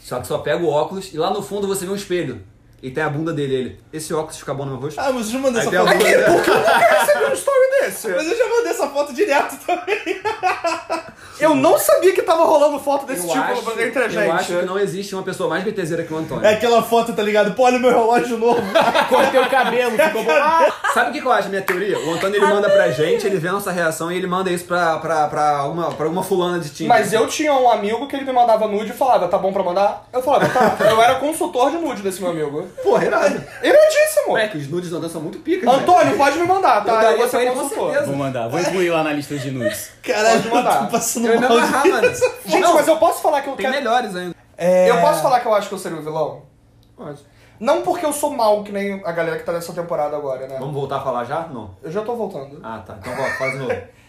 [0.00, 2.42] Só que só pega o óculos e lá no fundo você vê um espelho.
[2.82, 3.80] E tem a bunda dele, ele.
[3.92, 4.98] Esse óculos fica bom no meu rosto?
[5.00, 5.92] Ah, mas eu já mandei Aí essa foto.
[5.92, 6.22] bunda dele.
[6.22, 10.20] Eu recebi um story Mas eu já mandei essa foto direto também.
[11.40, 14.24] Eu não sabia que tava rolando foto desse Eu tipo acho, entre a gente.
[14.24, 16.44] eu acho que não existe uma pessoa mais BTZera que o Antônio.
[16.46, 17.54] É aquela foto, tá ligado?
[17.54, 18.62] Pô, olha o meu relógio novo.
[19.08, 20.30] Cortei o cabelo, ficou bom.
[20.44, 21.98] Ah, Sabe o que que eu acho, minha teoria?
[21.98, 24.64] O Antônio ele manda pra gente, ele vê a nossa reação e ele manda isso
[24.64, 26.88] pra, pra, pra, alguma, pra alguma fulana de time.
[26.88, 29.62] Mas eu tinha um amigo que ele me mandava nude e falava, tá bom pra
[29.62, 30.06] mandar?
[30.12, 30.76] Eu falava, tá.
[30.88, 32.62] Eu era consultor de nude desse meu amigo.
[32.82, 33.42] Porra, irado.
[33.62, 34.32] Iradíssimo!
[34.34, 35.74] Ué, que os nudes do Antônio são muito picas, né?
[35.74, 36.92] Antônio, pode me mandar, tá?
[36.92, 38.06] Eu Eu, daria vou certeza.
[38.06, 39.90] Vou mandar, vou incluir lá na lista de nudes.
[40.02, 40.74] Caralho, Pode mandar.
[40.74, 41.52] eu tô passando Eu mal.
[41.52, 42.14] amarrar, mano.
[42.46, 43.76] Gente, Não, mas eu posso falar que eu Tem quero...
[43.78, 44.34] melhores ainda.
[44.56, 44.90] É...
[44.90, 46.42] Eu posso falar que eu acho que eu seria o vilão?
[46.96, 47.20] Pode.
[47.60, 50.56] Não porque eu sou mal, que nem a galera que tá nessa temporada agora, né?
[50.58, 51.46] Vamos voltar a falar já?
[51.46, 51.70] Não.
[51.82, 52.60] Eu já tô voltando.
[52.62, 52.96] Ah, tá.
[53.00, 53.72] Então volta, faz de novo.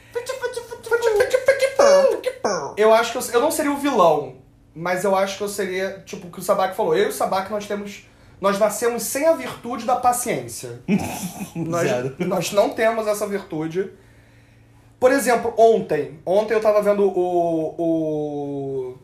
[2.77, 4.35] Eu acho que eu, eu não seria o vilão,
[4.73, 6.95] mas eu acho que eu seria, tipo, o que o Sabak falou.
[6.95, 8.05] Eu e o Sabak, nós temos.
[8.39, 10.81] Nós nascemos sem a virtude da paciência.
[11.55, 12.15] nós, Zero.
[12.19, 13.89] nós não temos essa virtude.
[14.99, 16.19] Por exemplo, ontem.
[16.25, 17.75] Ontem eu tava vendo o.
[17.77, 18.97] o,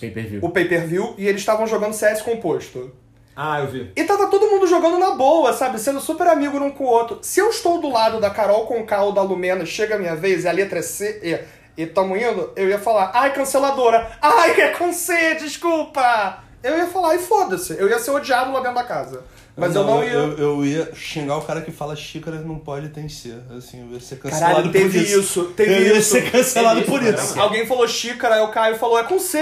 [0.00, 0.40] Pay per view.
[0.42, 2.92] o pay-per-view e eles estavam jogando CS composto.
[3.34, 3.92] Ah, eu vi.
[3.94, 5.78] E tava todo mundo jogando na boa, sabe?
[5.78, 7.18] Sendo super amigo um com o outro.
[7.20, 10.44] Se eu estou do lado da Carol Conká ou da Lumena, chega a minha vez
[10.44, 14.10] e a letra é C e, e tamo indo, eu ia falar, ai, canceladora.
[14.22, 16.42] Ai, é com C, desculpa.
[16.66, 17.74] Eu ia falar, e foda-se.
[17.78, 19.22] Eu ia ser odiado lá dentro da casa.
[19.56, 20.10] Mas eu não ia...
[20.12, 23.38] Eu, eu ia xingar o cara que fala xícara não pode tem ser.
[23.56, 25.20] Assim, eu ia ser cancelado Caralho, por teve isso.
[25.20, 26.10] isso, teve eu ia isso.
[26.10, 27.40] ser cancelado Teve por isso, isso.
[27.40, 29.38] Alguém falou xícara, aí o Caio falou, é com C.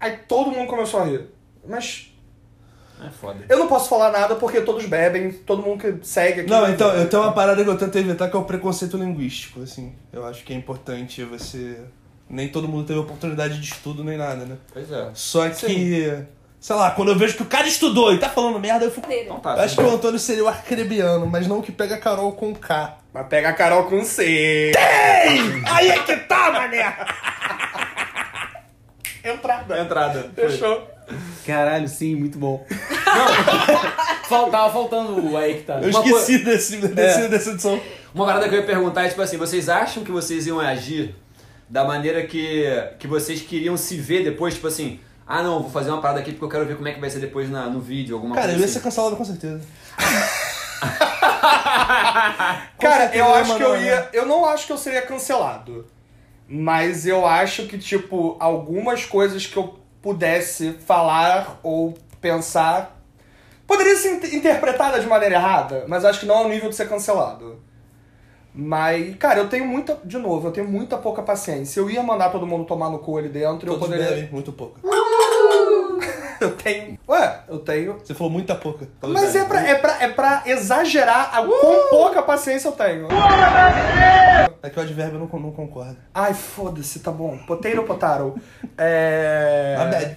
[0.00, 1.26] Aí todo mundo começou a rir.
[1.68, 2.12] Mas
[3.04, 3.44] É foda.
[3.48, 6.50] eu não posso falar nada porque todos bebem, todo mundo que segue aqui...
[6.50, 9.62] Não, então, eu tenho uma parada que eu tento evitar que é o preconceito linguístico,
[9.62, 9.94] assim.
[10.12, 11.78] Eu acho que é importante você.
[12.28, 14.56] Nem todo mundo teve oportunidade de estudo nem nada, né?
[14.72, 15.10] Pois é.
[15.14, 16.24] Só que
[16.64, 19.06] Sei lá, quando eu vejo que o cara estudou e tá falando merda, eu fico.
[19.12, 19.50] Então tá.
[19.50, 22.32] Eu acho que o Antônio seria o arcrebiano, mas não o que pega a Carol
[22.32, 23.00] com K.
[23.12, 24.72] Mas pega a Carol com C.
[25.70, 26.96] Aí é que tá, mané!
[29.22, 29.78] Entrada.
[29.78, 30.30] Entrada.
[30.34, 30.88] Fechou.
[31.46, 32.64] Caralho, sim, muito bom.
[34.26, 35.74] Faltava faltando o aí que tá.
[35.82, 37.28] Eu Uma esqueci desse, desse, É.
[37.28, 37.78] dessa edição.
[38.14, 41.14] Uma parada que eu ia perguntar é, tipo assim, vocês acham que vocês iam agir
[41.68, 42.64] da maneira que,
[42.98, 44.54] que vocês queriam se ver depois?
[44.54, 46.92] Tipo assim, ah não, vou fazer uma parada aqui porque eu quero ver como é
[46.92, 48.84] que vai ser depois na, no vídeo, alguma Cara, eu coisa ia ser assim.
[48.84, 49.60] cancelado com certeza.
[52.78, 53.96] Cara, eu eu ia acho que eu ia.
[54.00, 54.08] né?
[54.12, 55.86] Eu não acho que eu seria cancelado.
[56.46, 63.00] Mas eu acho que, tipo, algumas coisas que eu pudesse falar ou pensar
[63.66, 66.86] poderia ser in- interpretada de maneira errada, mas acho que não ao nível de ser
[66.88, 67.58] cancelado.
[68.54, 69.98] Mas, cara, eu tenho muita.
[70.04, 71.80] De novo, eu tenho muita pouca paciência.
[71.80, 74.10] Eu ia mandar todo mundo tomar no cu ali dentro, eu Todos poderia.
[74.14, 74.78] bebem, muito pouca.
[76.44, 76.98] Eu tenho.
[77.08, 77.98] Ué, eu tenho.
[78.04, 78.86] Você falou muita pouca.
[79.02, 83.08] Mas é pra, é, pra, é pra exagerar a quão pouca paciência eu tenho.
[84.62, 85.96] É que o advérbio não, não concorda.
[86.12, 87.38] Ai, foda-se, tá bom.
[87.46, 88.40] Potato, potato.
[88.76, 89.76] É.
[89.80, 90.16] A bad.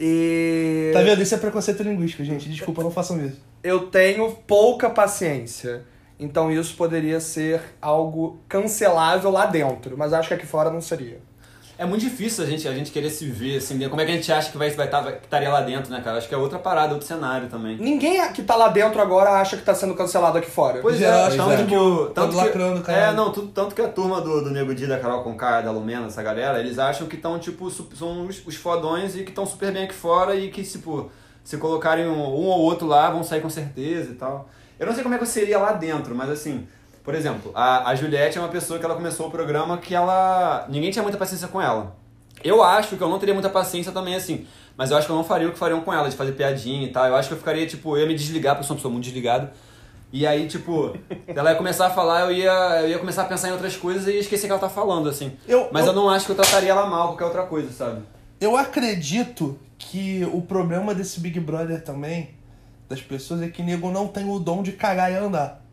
[0.00, 0.90] E.
[0.92, 1.22] Tá vendo?
[1.22, 2.48] Isso é preconceito linguístico, gente.
[2.48, 3.40] Desculpa, não façam isso.
[3.62, 5.82] Eu tenho pouca paciência.
[6.18, 9.96] Então isso poderia ser algo cancelável lá dentro.
[9.96, 11.20] Mas acho que aqui fora não seria.
[11.76, 14.14] É muito difícil a gente, a gente querer se ver, assim, como é que a
[14.14, 16.18] gente acha que vai, vai, tá, vai que estaria lá dentro, né, cara?
[16.18, 17.76] Acho que é outra parada, outro cenário também.
[17.76, 20.80] Ninguém que tá lá dentro agora acha que tá sendo cancelado aqui fora.
[20.80, 21.78] Pois é, acho tanto que que, é.
[21.78, 22.06] o.
[22.10, 23.12] Tão Tanto lacrando, que, caralho.
[23.12, 25.72] É, não, tudo, tanto que a turma do, do Nego Di, da Carol Conká, da
[25.72, 29.30] Lumena, essa galera, eles acham que estão, tipo, su- são os, os fodões e que
[29.30, 31.10] estão super bem aqui fora e que, tipo,
[31.42, 34.48] se colocarem um, um ou outro lá, vão sair com certeza e tal.
[34.78, 36.66] Eu não sei como é que eu seria lá dentro, mas assim,
[37.04, 40.66] por exemplo, a, a Juliette é uma pessoa que ela começou o programa que ela.
[40.68, 41.94] ninguém tinha muita paciência com ela.
[42.42, 44.46] Eu acho que eu não teria muita paciência também, assim.
[44.76, 46.84] Mas eu acho que eu não faria o que fariam com ela, de fazer piadinha
[46.86, 47.06] e tal.
[47.06, 48.92] Eu acho que eu ficaria, tipo, eu ia me desligar, porque eu sou uma pessoa
[48.92, 49.52] muito desligada.
[50.12, 50.96] E aí, tipo,
[51.28, 54.06] ela ia começar a falar, eu ia, eu ia começar a pensar em outras coisas
[54.08, 55.32] e ia esquecer que ela tá falando, assim.
[55.46, 58.00] Eu- Mas eu, eu- não acho que eu trataria ela mal, qualquer outra coisa, sabe?
[58.40, 62.30] Eu acredito que o problema desse Big Brother também,
[62.88, 65.63] das pessoas, é que nego não tem o dom de cagar e andar.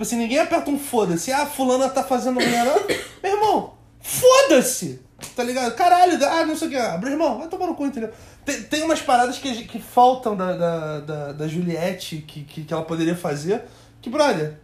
[0.00, 1.30] Tipo assim, ninguém aperta um foda-se.
[1.30, 2.72] Ah, fulana tá fazendo merda.
[3.22, 4.98] Meu irmão, foda-se!
[5.36, 5.74] Tá ligado?
[5.74, 6.76] Caralho, ah, não sei o que.
[6.78, 8.10] Ah, meu irmão, vai tomar no cu, entendeu?
[8.42, 12.72] Tem, tem umas paradas que, que faltam da, da, da, da Juliette que, que, que
[12.72, 13.64] ela poderia fazer.
[14.00, 14.54] Que, brother,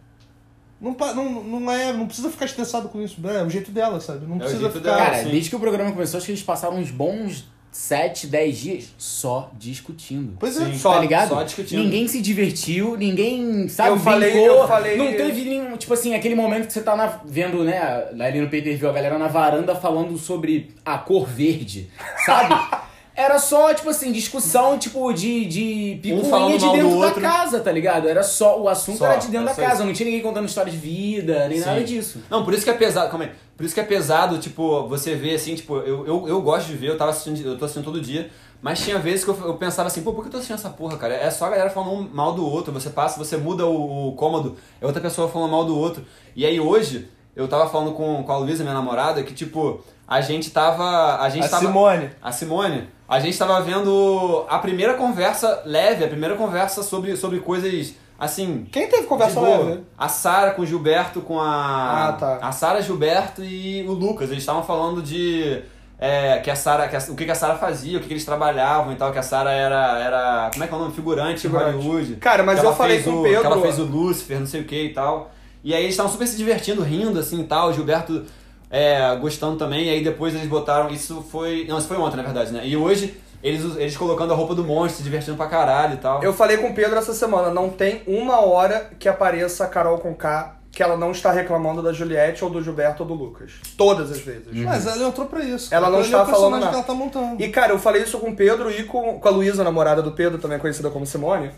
[0.81, 3.21] não, pa- não, não, é, não precisa ficar estressado com isso.
[3.29, 4.25] É o jeito dela, sabe?
[4.25, 4.95] Não É o precisa jeito ficar.
[4.95, 5.05] dela.
[5.11, 5.29] Cara, sim.
[5.29, 7.45] desde que o programa começou, acho que eles passaram uns bons
[7.77, 10.35] 7, 10 dias só discutindo.
[10.39, 10.65] Pois é.
[10.65, 10.77] Sim.
[10.79, 11.29] Só- tá ligado?
[11.29, 11.83] só discutindo.
[11.83, 14.57] Ninguém se divertiu, ninguém, sabe, Eu falei- brincou.
[14.57, 17.79] eu falei- Não teve nenhum, tipo assim, aquele momento que você tá na- vendo, né,
[18.19, 21.87] ali no pay-per-view, a galera na varanda falando sobre a cor verde,
[22.25, 22.55] sabe?
[23.17, 27.11] Era só, tipo assim, discussão, tipo, de, de Um picuinha de mal do dentro da
[27.13, 28.07] casa, tá ligado?
[28.07, 29.85] Era só, o assunto Só, era de dentro da casa, isso.
[29.85, 31.85] não tinha ninguém contando história de vida, nem nada Sim.
[31.85, 32.21] disso.
[32.29, 33.31] Não, por isso que é pesado, calma aí.
[33.57, 36.75] Por isso que é pesado, tipo, você vê assim, tipo, eu, eu, eu gosto de
[36.75, 38.29] ver, eu tava assistindo, eu tô assistindo todo dia,
[38.61, 40.69] mas tinha vezes que eu, eu pensava assim, pô, por que eu tô assistindo essa
[40.69, 41.15] porra, cara?
[41.15, 44.11] É só a galera falando um mal do outro, você passa, você muda o, o
[44.11, 46.05] cômodo, é outra pessoa falando mal do outro.
[46.35, 50.21] E aí hoje, eu tava falando com, com a Luísa, minha namorada, que tipo, a
[50.21, 51.17] gente tava.
[51.21, 51.65] A gente A tava.
[51.65, 52.09] Simone.
[52.21, 57.39] A Simone, a gente tava vendo a primeira conversa leve, a primeira conversa sobre, sobre
[57.39, 58.67] coisas assim.
[58.71, 59.57] Quem teve conversa boa.
[59.65, 59.83] leve?
[59.97, 62.07] A Sara com o Gilberto, com a.
[62.09, 62.39] Ah, tá.
[62.41, 64.29] A Sara, Gilberto e o Lucas.
[64.29, 65.61] Eles estavam falando de.
[65.99, 68.93] é, que a Sara, o que, que a Sara fazia, o que, que eles trabalhavam
[68.93, 70.49] e tal, que a Sara era, era.
[70.53, 70.93] Como é que é o nome?
[70.93, 71.77] Figurante, Figurante.
[71.77, 72.15] Hollywood.
[72.15, 74.61] Cara, mas eu falei com o, o Pedro- Que ela fez o Lúcifer, não sei
[74.61, 75.31] o que e tal.
[75.63, 77.69] E aí eles estavam super se divertindo, rindo assim e tal.
[77.69, 78.23] O Gilberto
[78.69, 79.85] é, gostando também.
[79.85, 80.89] E aí depois eles botaram.
[80.89, 81.65] Isso foi.
[81.67, 82.67] Não, isso foi ontem, na verdade, né?
[82.67, 86.23] E hoje eles, eles colocando a roupa do monstro, se divertindo pra caralho e tal.
[86.23, 89.99] Eu falei com o Pedro essa semana, não tem uma hora que apareça a Carol
[89.99, 93.53] com K que ela não está reclamando da Juliette ou do Gilberto ou do Lucas.
[93.75, 94.45] Todas as vezes.
[94.53, 95.73] Mas ela entrou pra isso.
[95.73, 97.41] Ela não Aquele está é falando que ela tá montando.
[97.41, 100.11] E, cara, eu falei isso com o Pedro e com, com a Luísa, namorada do
[100.11, 101.49] Pedro, também conhecida como Simone,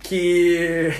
[0.00, 0.92] que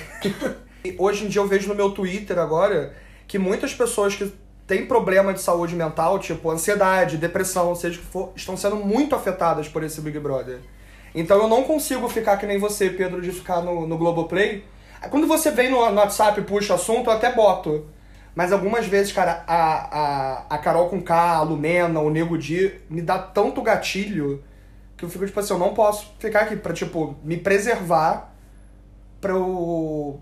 [0.97, 2.95] hoje em dia eu vejo no meu Twitter agora
[3.27, 4.33] que muitas pessoas que
[4.67, 9.15] têm problema de saúde mental, tipo ansiedade, depressão, seja o que for, estão sendo muito
[9.15, 10.59] afetadas por esse Big Brother.
[11.15, 14.65] Então eu não consigo ficar que nem você, Pedro, de ficar no, no Globoplay.
[15.11, 17.87] Quando você vem no, no WhatsApp e puxa assunto, eu até boto.
[18.35, 22.75] Mas algumas vezes, cara, a, a, a Carol com K, a Lumena, o Nego Di,
[22.91, 24.45] me dá tanto gatilho
[24.97, 28.35] que eu fico, tipo assim, eu não posso ficar aqui pra, tipo, me preservar
[29.21, 30.21] pra eu,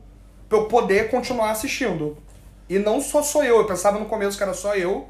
[0.49, 2.17] pra eu poder continuar assistindo.
[2.69, 5.09] E não só sou eu, eu pensava no começo que era só eu,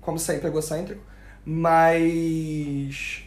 [0.00, 1.02] como sempre, egocêntrico,
[1.44, 3.22] mas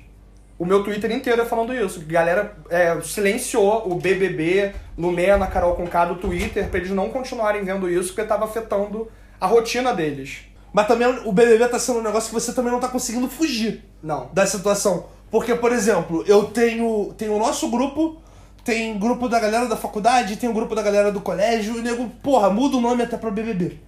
[0.57, 2.01] O meu Twitter inteiro é falando isso.
[2.05, 7.89] Galera é, silenciou o BBB, Lumena, Carol Conká do Twitter pra eles não continuarem vendo
[7.89, 10.39] isso, porque tava afetando a rotina deles.
[10.73, 13.85] Mas também o BBB tá sendo um negócio que você também não tá conseguindo fugir
[14.03, 14.29] Não.
[14.33, 15.07] da situação.
[15.31, 18.21] Porque, por exemplo, eu tenho, tenho o nosso grupo,
[18.69, 21.81] tem grupo da galera da faculdade, tem o grupo da galera do colégio, e o
[21.81, 23.79] nego, porra, muda o nome até pra BBB.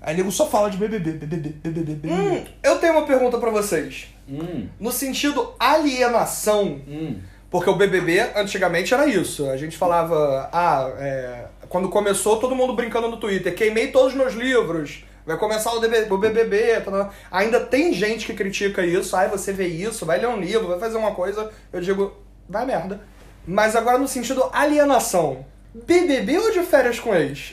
[0.00, 2.12] Aí o nego só fala de BBB, BBB, BBB, BBB.
[2.12, 4.08] Hum, eu tenho uma pergunta pra vocês.
[4.28, 7.20] Hum, No sentido alienação, hum.
[7.48, 9.48] porque o BBB antigamente era isso.
[9.48, 14.14] A gente falava, ah, é, quando começou todo mundo brincando no Twitter, queimei todos os
[14.14, 16.80] meus livros, vai começar o, DB o BBB.
[16.80, 17.10] tá, tá.
[17.30, 20.80] Ainda tem gente que critica isso, ai, você vê isso, vai ler um livro, vai
[20.80, 21.48] fazer uma coisa.
[21.72, 22.12] Eu digo,
[22.48, 23.13] vai merda.
[23.46, 27.52] Mas agora no sentido alienação, BBB ou de férias com ex?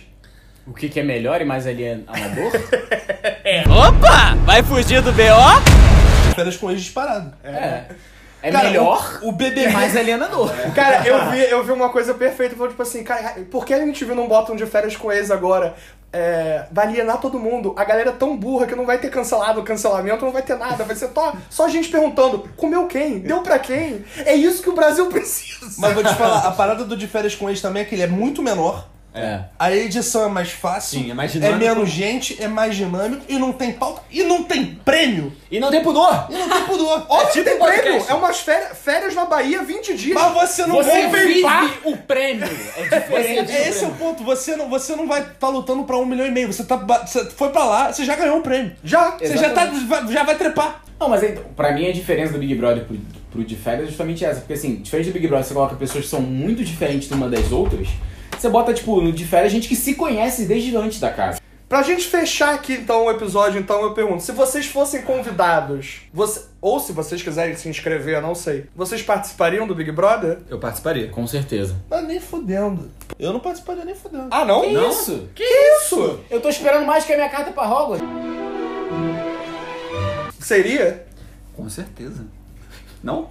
[0.65, 2.51] O que, que é melhor e mais alienador?
[3.67, 4.35] Opa!
[4.45, 6.33] Vai fugir do BO?
[6.35, 7.33] Férias com ex disparado.
[7.43, 7.83] é.
[8.43, 9.69] É Cara, melhor o, o BBB.
[9.69, 10.51] mais alienador.
[10.73, 13.77] Cara, eu vi, eu vi uma coisa perfeita, foi tipo assim, cara, por que a
[13.77, 15.75] MTV não bota um de férias com ex agora?
[16.13, 17.73] É, vai alienar todo mundo.
[17.77, 20.83] A galera é tão burra que não vai ter cancelado, cancelamento, não vai ter nada.
[20.83, 23.19] Vai ser só, só gente perguntando, comeu quem?
[23.19, 24.03] Deu pra quem?
[24.25, 25.71] É isso que o Brasil precisa.
[25.77, 28.03] Mas vou te falar, a parada do de férias com ex também é que ele
[28.03, 28.87] é muito menor.
[29.13, 29.41] É.
[29.59, 30.99] A edição é mais fácil.
[30.99, 31.59] Sim, é mais dinâmico.
[31.59, 34.01] menos gente, é mais dinâmico e não tem pauta.
[34.09, 35.33] E não tem prêmio.
[35.51, 36.27] E não tem pudor!
[36.29, 37.05] E não tem pudor.
[37.09, 38.05] Óbvio tipo que tem um prêmio.
[38.07, 40.13] É umas férias, férias na Bahia, 20 dias.
[40.15, 41.45] Mas você não Você vai vive
[41.83, 42.45] o prêmio!
[42.77, 43.51] É diferente.
[43.51, 44.23] É, Esse é o ponto.
[44.23, 46.51] Você não, você não vai estar lutando pra um milhão e meio.
[46.51, 48.71] Você, tá, você foi pra lá, você já ganhou um prêmio.
[48.81, 49.17] Já.
[49.17, 50.83] Você já, tá, vai- já vai trepar.
[50.97, 52.95] Não, mas então, pra mim a diferença do Big Brother pro,
[53.31, 54.39] pro de férias é justamente essa.
[54.39, 57.51] Porque assim, diferente do Big Brother, você coloca pessoas que são muito diferentes uma das
[57.51, 57.89] outras.
[58.41, 61.39] Você bota, tipo, no de férias gente que se conhece desde antes da casa.
[61.69, 66.41] Pra gente fechar aqui então o episódio, então eu pergunto: se vocês fossem convidados, você,
[66.59, 70.39] ou se vocês quiserem se inscrever, eu não sei, vocês participariam do Big Brother?
[70.49, 71.07] Eu participaria.
[71.09, 71.79] Com certeza.
[71.87, 72.89] Mas nem fudendo.
[73.19, 74.29] Eu não participaria nem fudendo.
[74.31, 74.61] Ah, não?
[74.61, 74.89] Que não?
[74.89, 75.29] isso?
[75.35, 76.19] Que isso?
[76.27, 78.07] Eu tô esperando mais que a minha carta pra Hogwarts.
[80.39, 81.05] Seria?
[81.55, 82.25] Com certeza.
[83.03, 83.29] Não?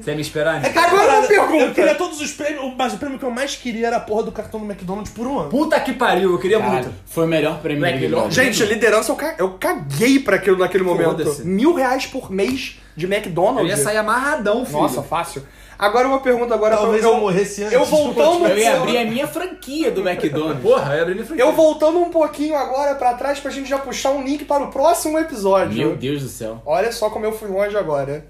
[0.00, 0.56] Você ia me esperar?
[0.58, 0.70] É né?
[0.70, 1.64] que Agora uma parada, pergunta.
[1.64, 4.22] Eu queria todos os prêmios, mas o prêmio que eu mais queria era a porra
[4.24, 5.50] do cartão do McDonald's por um ano.
[5.50, 6.94] Puta que pariu, eu queria Caralho, muito.
[7.06, 8.30] foi o melhor prêmio é Big melhor?
[8.30, 11.24] Gente, liderança eu, ca- eu caguei pra aquilo naquele momento.
[11.44, 13.62] Mil reais por mês de McDonald's.
[13.62, 14.78] Eu ia sair amarradão, filho.
[14.80, 15.42] Nossa, fácil.
[15.78, 17.72] Agora uma pergunta agora Talvez pra- eu morresse antes.
[17.72, 20.60] Eu voltando eu ia abrir a minha franquia do McDonald's.
[20.60, 21.44] Porra, eu ia abrir minha franquia.
[21.44, 24.72] Eu voltando um pouquinho agora pra trás pra gente já puxar um link para o
[24.72, 25.78] próximo episódio.
[25.78, 26.60] Meu Deus do céu.
[26.66, 28.26] Olha só como eu fui longe agora.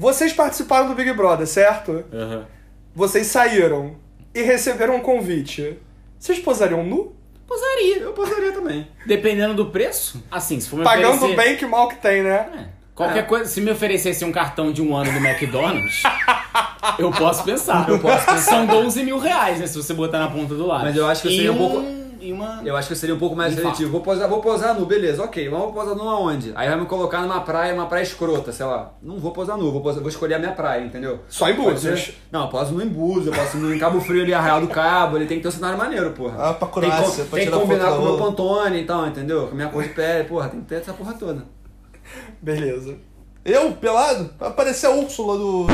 [0.00, 2.02] Vocês participaram do Big Brother, certo?
[2.10, 2.46] Aham.
[2.94, 3.96] Vocês saíram
[4.34, 5.76] e receberam um convite.
[6.18, 7.14] Vocês posariam nu?
[7.46, 7.98] Posaria.
[7.98, 8.88] Eu posaria também.
[9.06, 11.36] Dependendo do preço, assim, se for me Pagando oferecer...
[11.36, 12.48] bem que mal que tem, né?
[12.56, 12.80] É.
[12.94, 16.02] Qualquer coisa, se me oferecesse um cartão de um ano do McDonald's,
[16.98, 17.86] eu posso pensar.
[17.86, 18.38] Eu posso pensar.
[18.38, 19.66] São 12 mil reais, né?
[19.66, 20.84] Se você botar na ponta do lápis.
[20.86, 22.60] Mas eu acho que eu E seria um pouco- E uma...
[22.64, 23.90] Eu acho que eu seria um pouco mais seletivo.
[23.90, 25.48] Vou posar, vou posar nu, beleza, ok.
[25.48, 26.52] Vamos posar nu aonde?
[26.54, 28.92] Aí vai me colocar numa praia, uma praia escrota, sei lá.
[29.02, 31.20] Não vou posar nu, vou, posar, vou escolher a minha praia, entendeu?
[31.28, 31.98] Só em Búzios.
[32.00, 34.60] ser- Não, eu posso no em Búzios, eu posso no em Cabo Frio ali, Arraial
[34.60, 36.50] do Cabo, ele tem que ter um cenário maneiro, porra.
[36.50, 38.18] Ah, pra tem Croácia, com- pra tem que combinar com o meu.
[38.18, 39.46] Pantone, então, entendeu?
[39.46, 41.44] Com a minha cor de pele, porra, tem que ter essa porra toda.
[42.40, 42.96] Beleza.
[43.44, 44.30] Eu, pelado?
[44.38, 45.66] Vai aparecer a Úrsula do.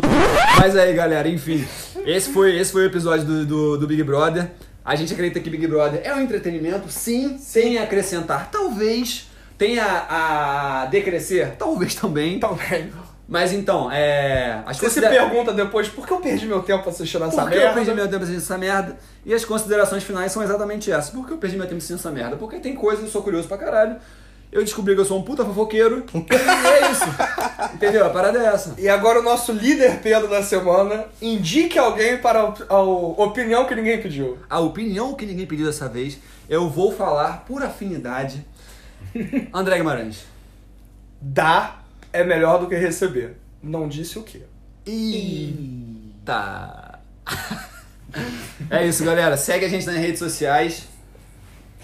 [0.58, 1.66] Mas aí, galera, enfim.
[2.04, 4.52] Esse foi, esse foi o episódio do, do, do Big Brother.
[4.86, 8.48] A gente acredita que Big Brother é um entretenimento, sim, sem acrescentar.
[8.52, 12.38] Talvez tenha a decrescer, talvez também.
[12.38, 12.92] Também.
[13.28, 14.62] Mas então, é.
[14.64, 17.50] As Você se considera- pergunta depois por que eu perdi meu tempo assistindo essa Por
[17.50, 17.70] que merda?
[17.70, 18.96] eu perdi meu tempo assistindo essa merda?
[19.24, 21.10] E as considerações finais são exatamente essas.
[21.10, 22.36] Por que eu perdi meu tempo assistindo essa merda?
[22.36, 23.96] Porque tem coisas, eu sou curioso pra caralho.
[24.56, 26.06] Eu descobri que eu sou um puta fofoqueiro.
[26.14, 27.04] e é isso.
[27.74, 28.06] Entendeu?
[28.06, 28.74] A parada é essa.
[28.78, 33.74] E agora o nosso líder Pedro da semana indique alguém para a, a opinião que
[33.74, 34.38] ninguém pediu.
[34.48, 38.46] A opinião que ninguém pediu dessa vez, eu vou falar por afinidade.
[39.52, 40.24] André Guimarães.
[41.20, 43.36] Dar é melhor do que receber.
[43.62, 44.40] Não disse o quê.
[44.86, 46.18] Eita.
[48.70, 49.36] É isso, galera.
[49.36, 50.88] Segue a gente nas redes sociais.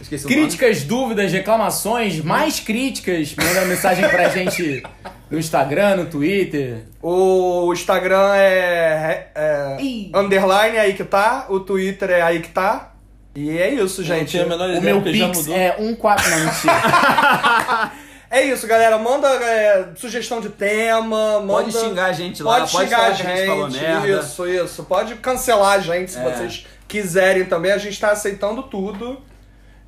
[0.02, 0.26] Esqueci.
[0.26, 4.82] Críticas, dúvidas, reclamações, mais críticas, manda mensagem pra gente
[5.30, 6.82] no Instagram, no Twitter.
[7.00, 10.10] O Instagram é, é Ih.
[10.14, 12.90] underline aí que tá, o Twitter é aí que tá.
[13.34, 15.54] E é isso, Gente, tinha a menor O ideia meu porque já Pix mudou.
[15.56, 16.30] é 14...
[16.30, 17.92] Não, mentira.
[18.34, 18.96] É isso, galera.
[18.96, 21.52] Manda é, sugestão de tema, manda...
[21.64, 24.08] Pode xingar a gente lá, Pode pode xingar falar a que gente falou merda.
[24.08, 24.84] isso, isso.
[24.84, 26.22] Pode cancelar a gente se É.
[26.22, 27.72] vocês quiserem também.
[27.72, 29.20] A gente tá aceitando tudo.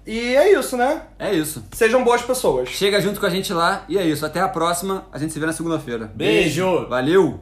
[0.06, 1.02] E é isso, né?
[1.18, 1.64] É isso.
[1.72, 2.68] Sejam boas pessoas.
[2.68, 4.24] Chega junto com a gente lá e é isso.
[4.24, 5.06] Até a próxima.
[5.10, 6.10] A gente se vê na segunda-feira.
[6.14, 6.86] Beijo!
[6.88, 7.40] Valeu!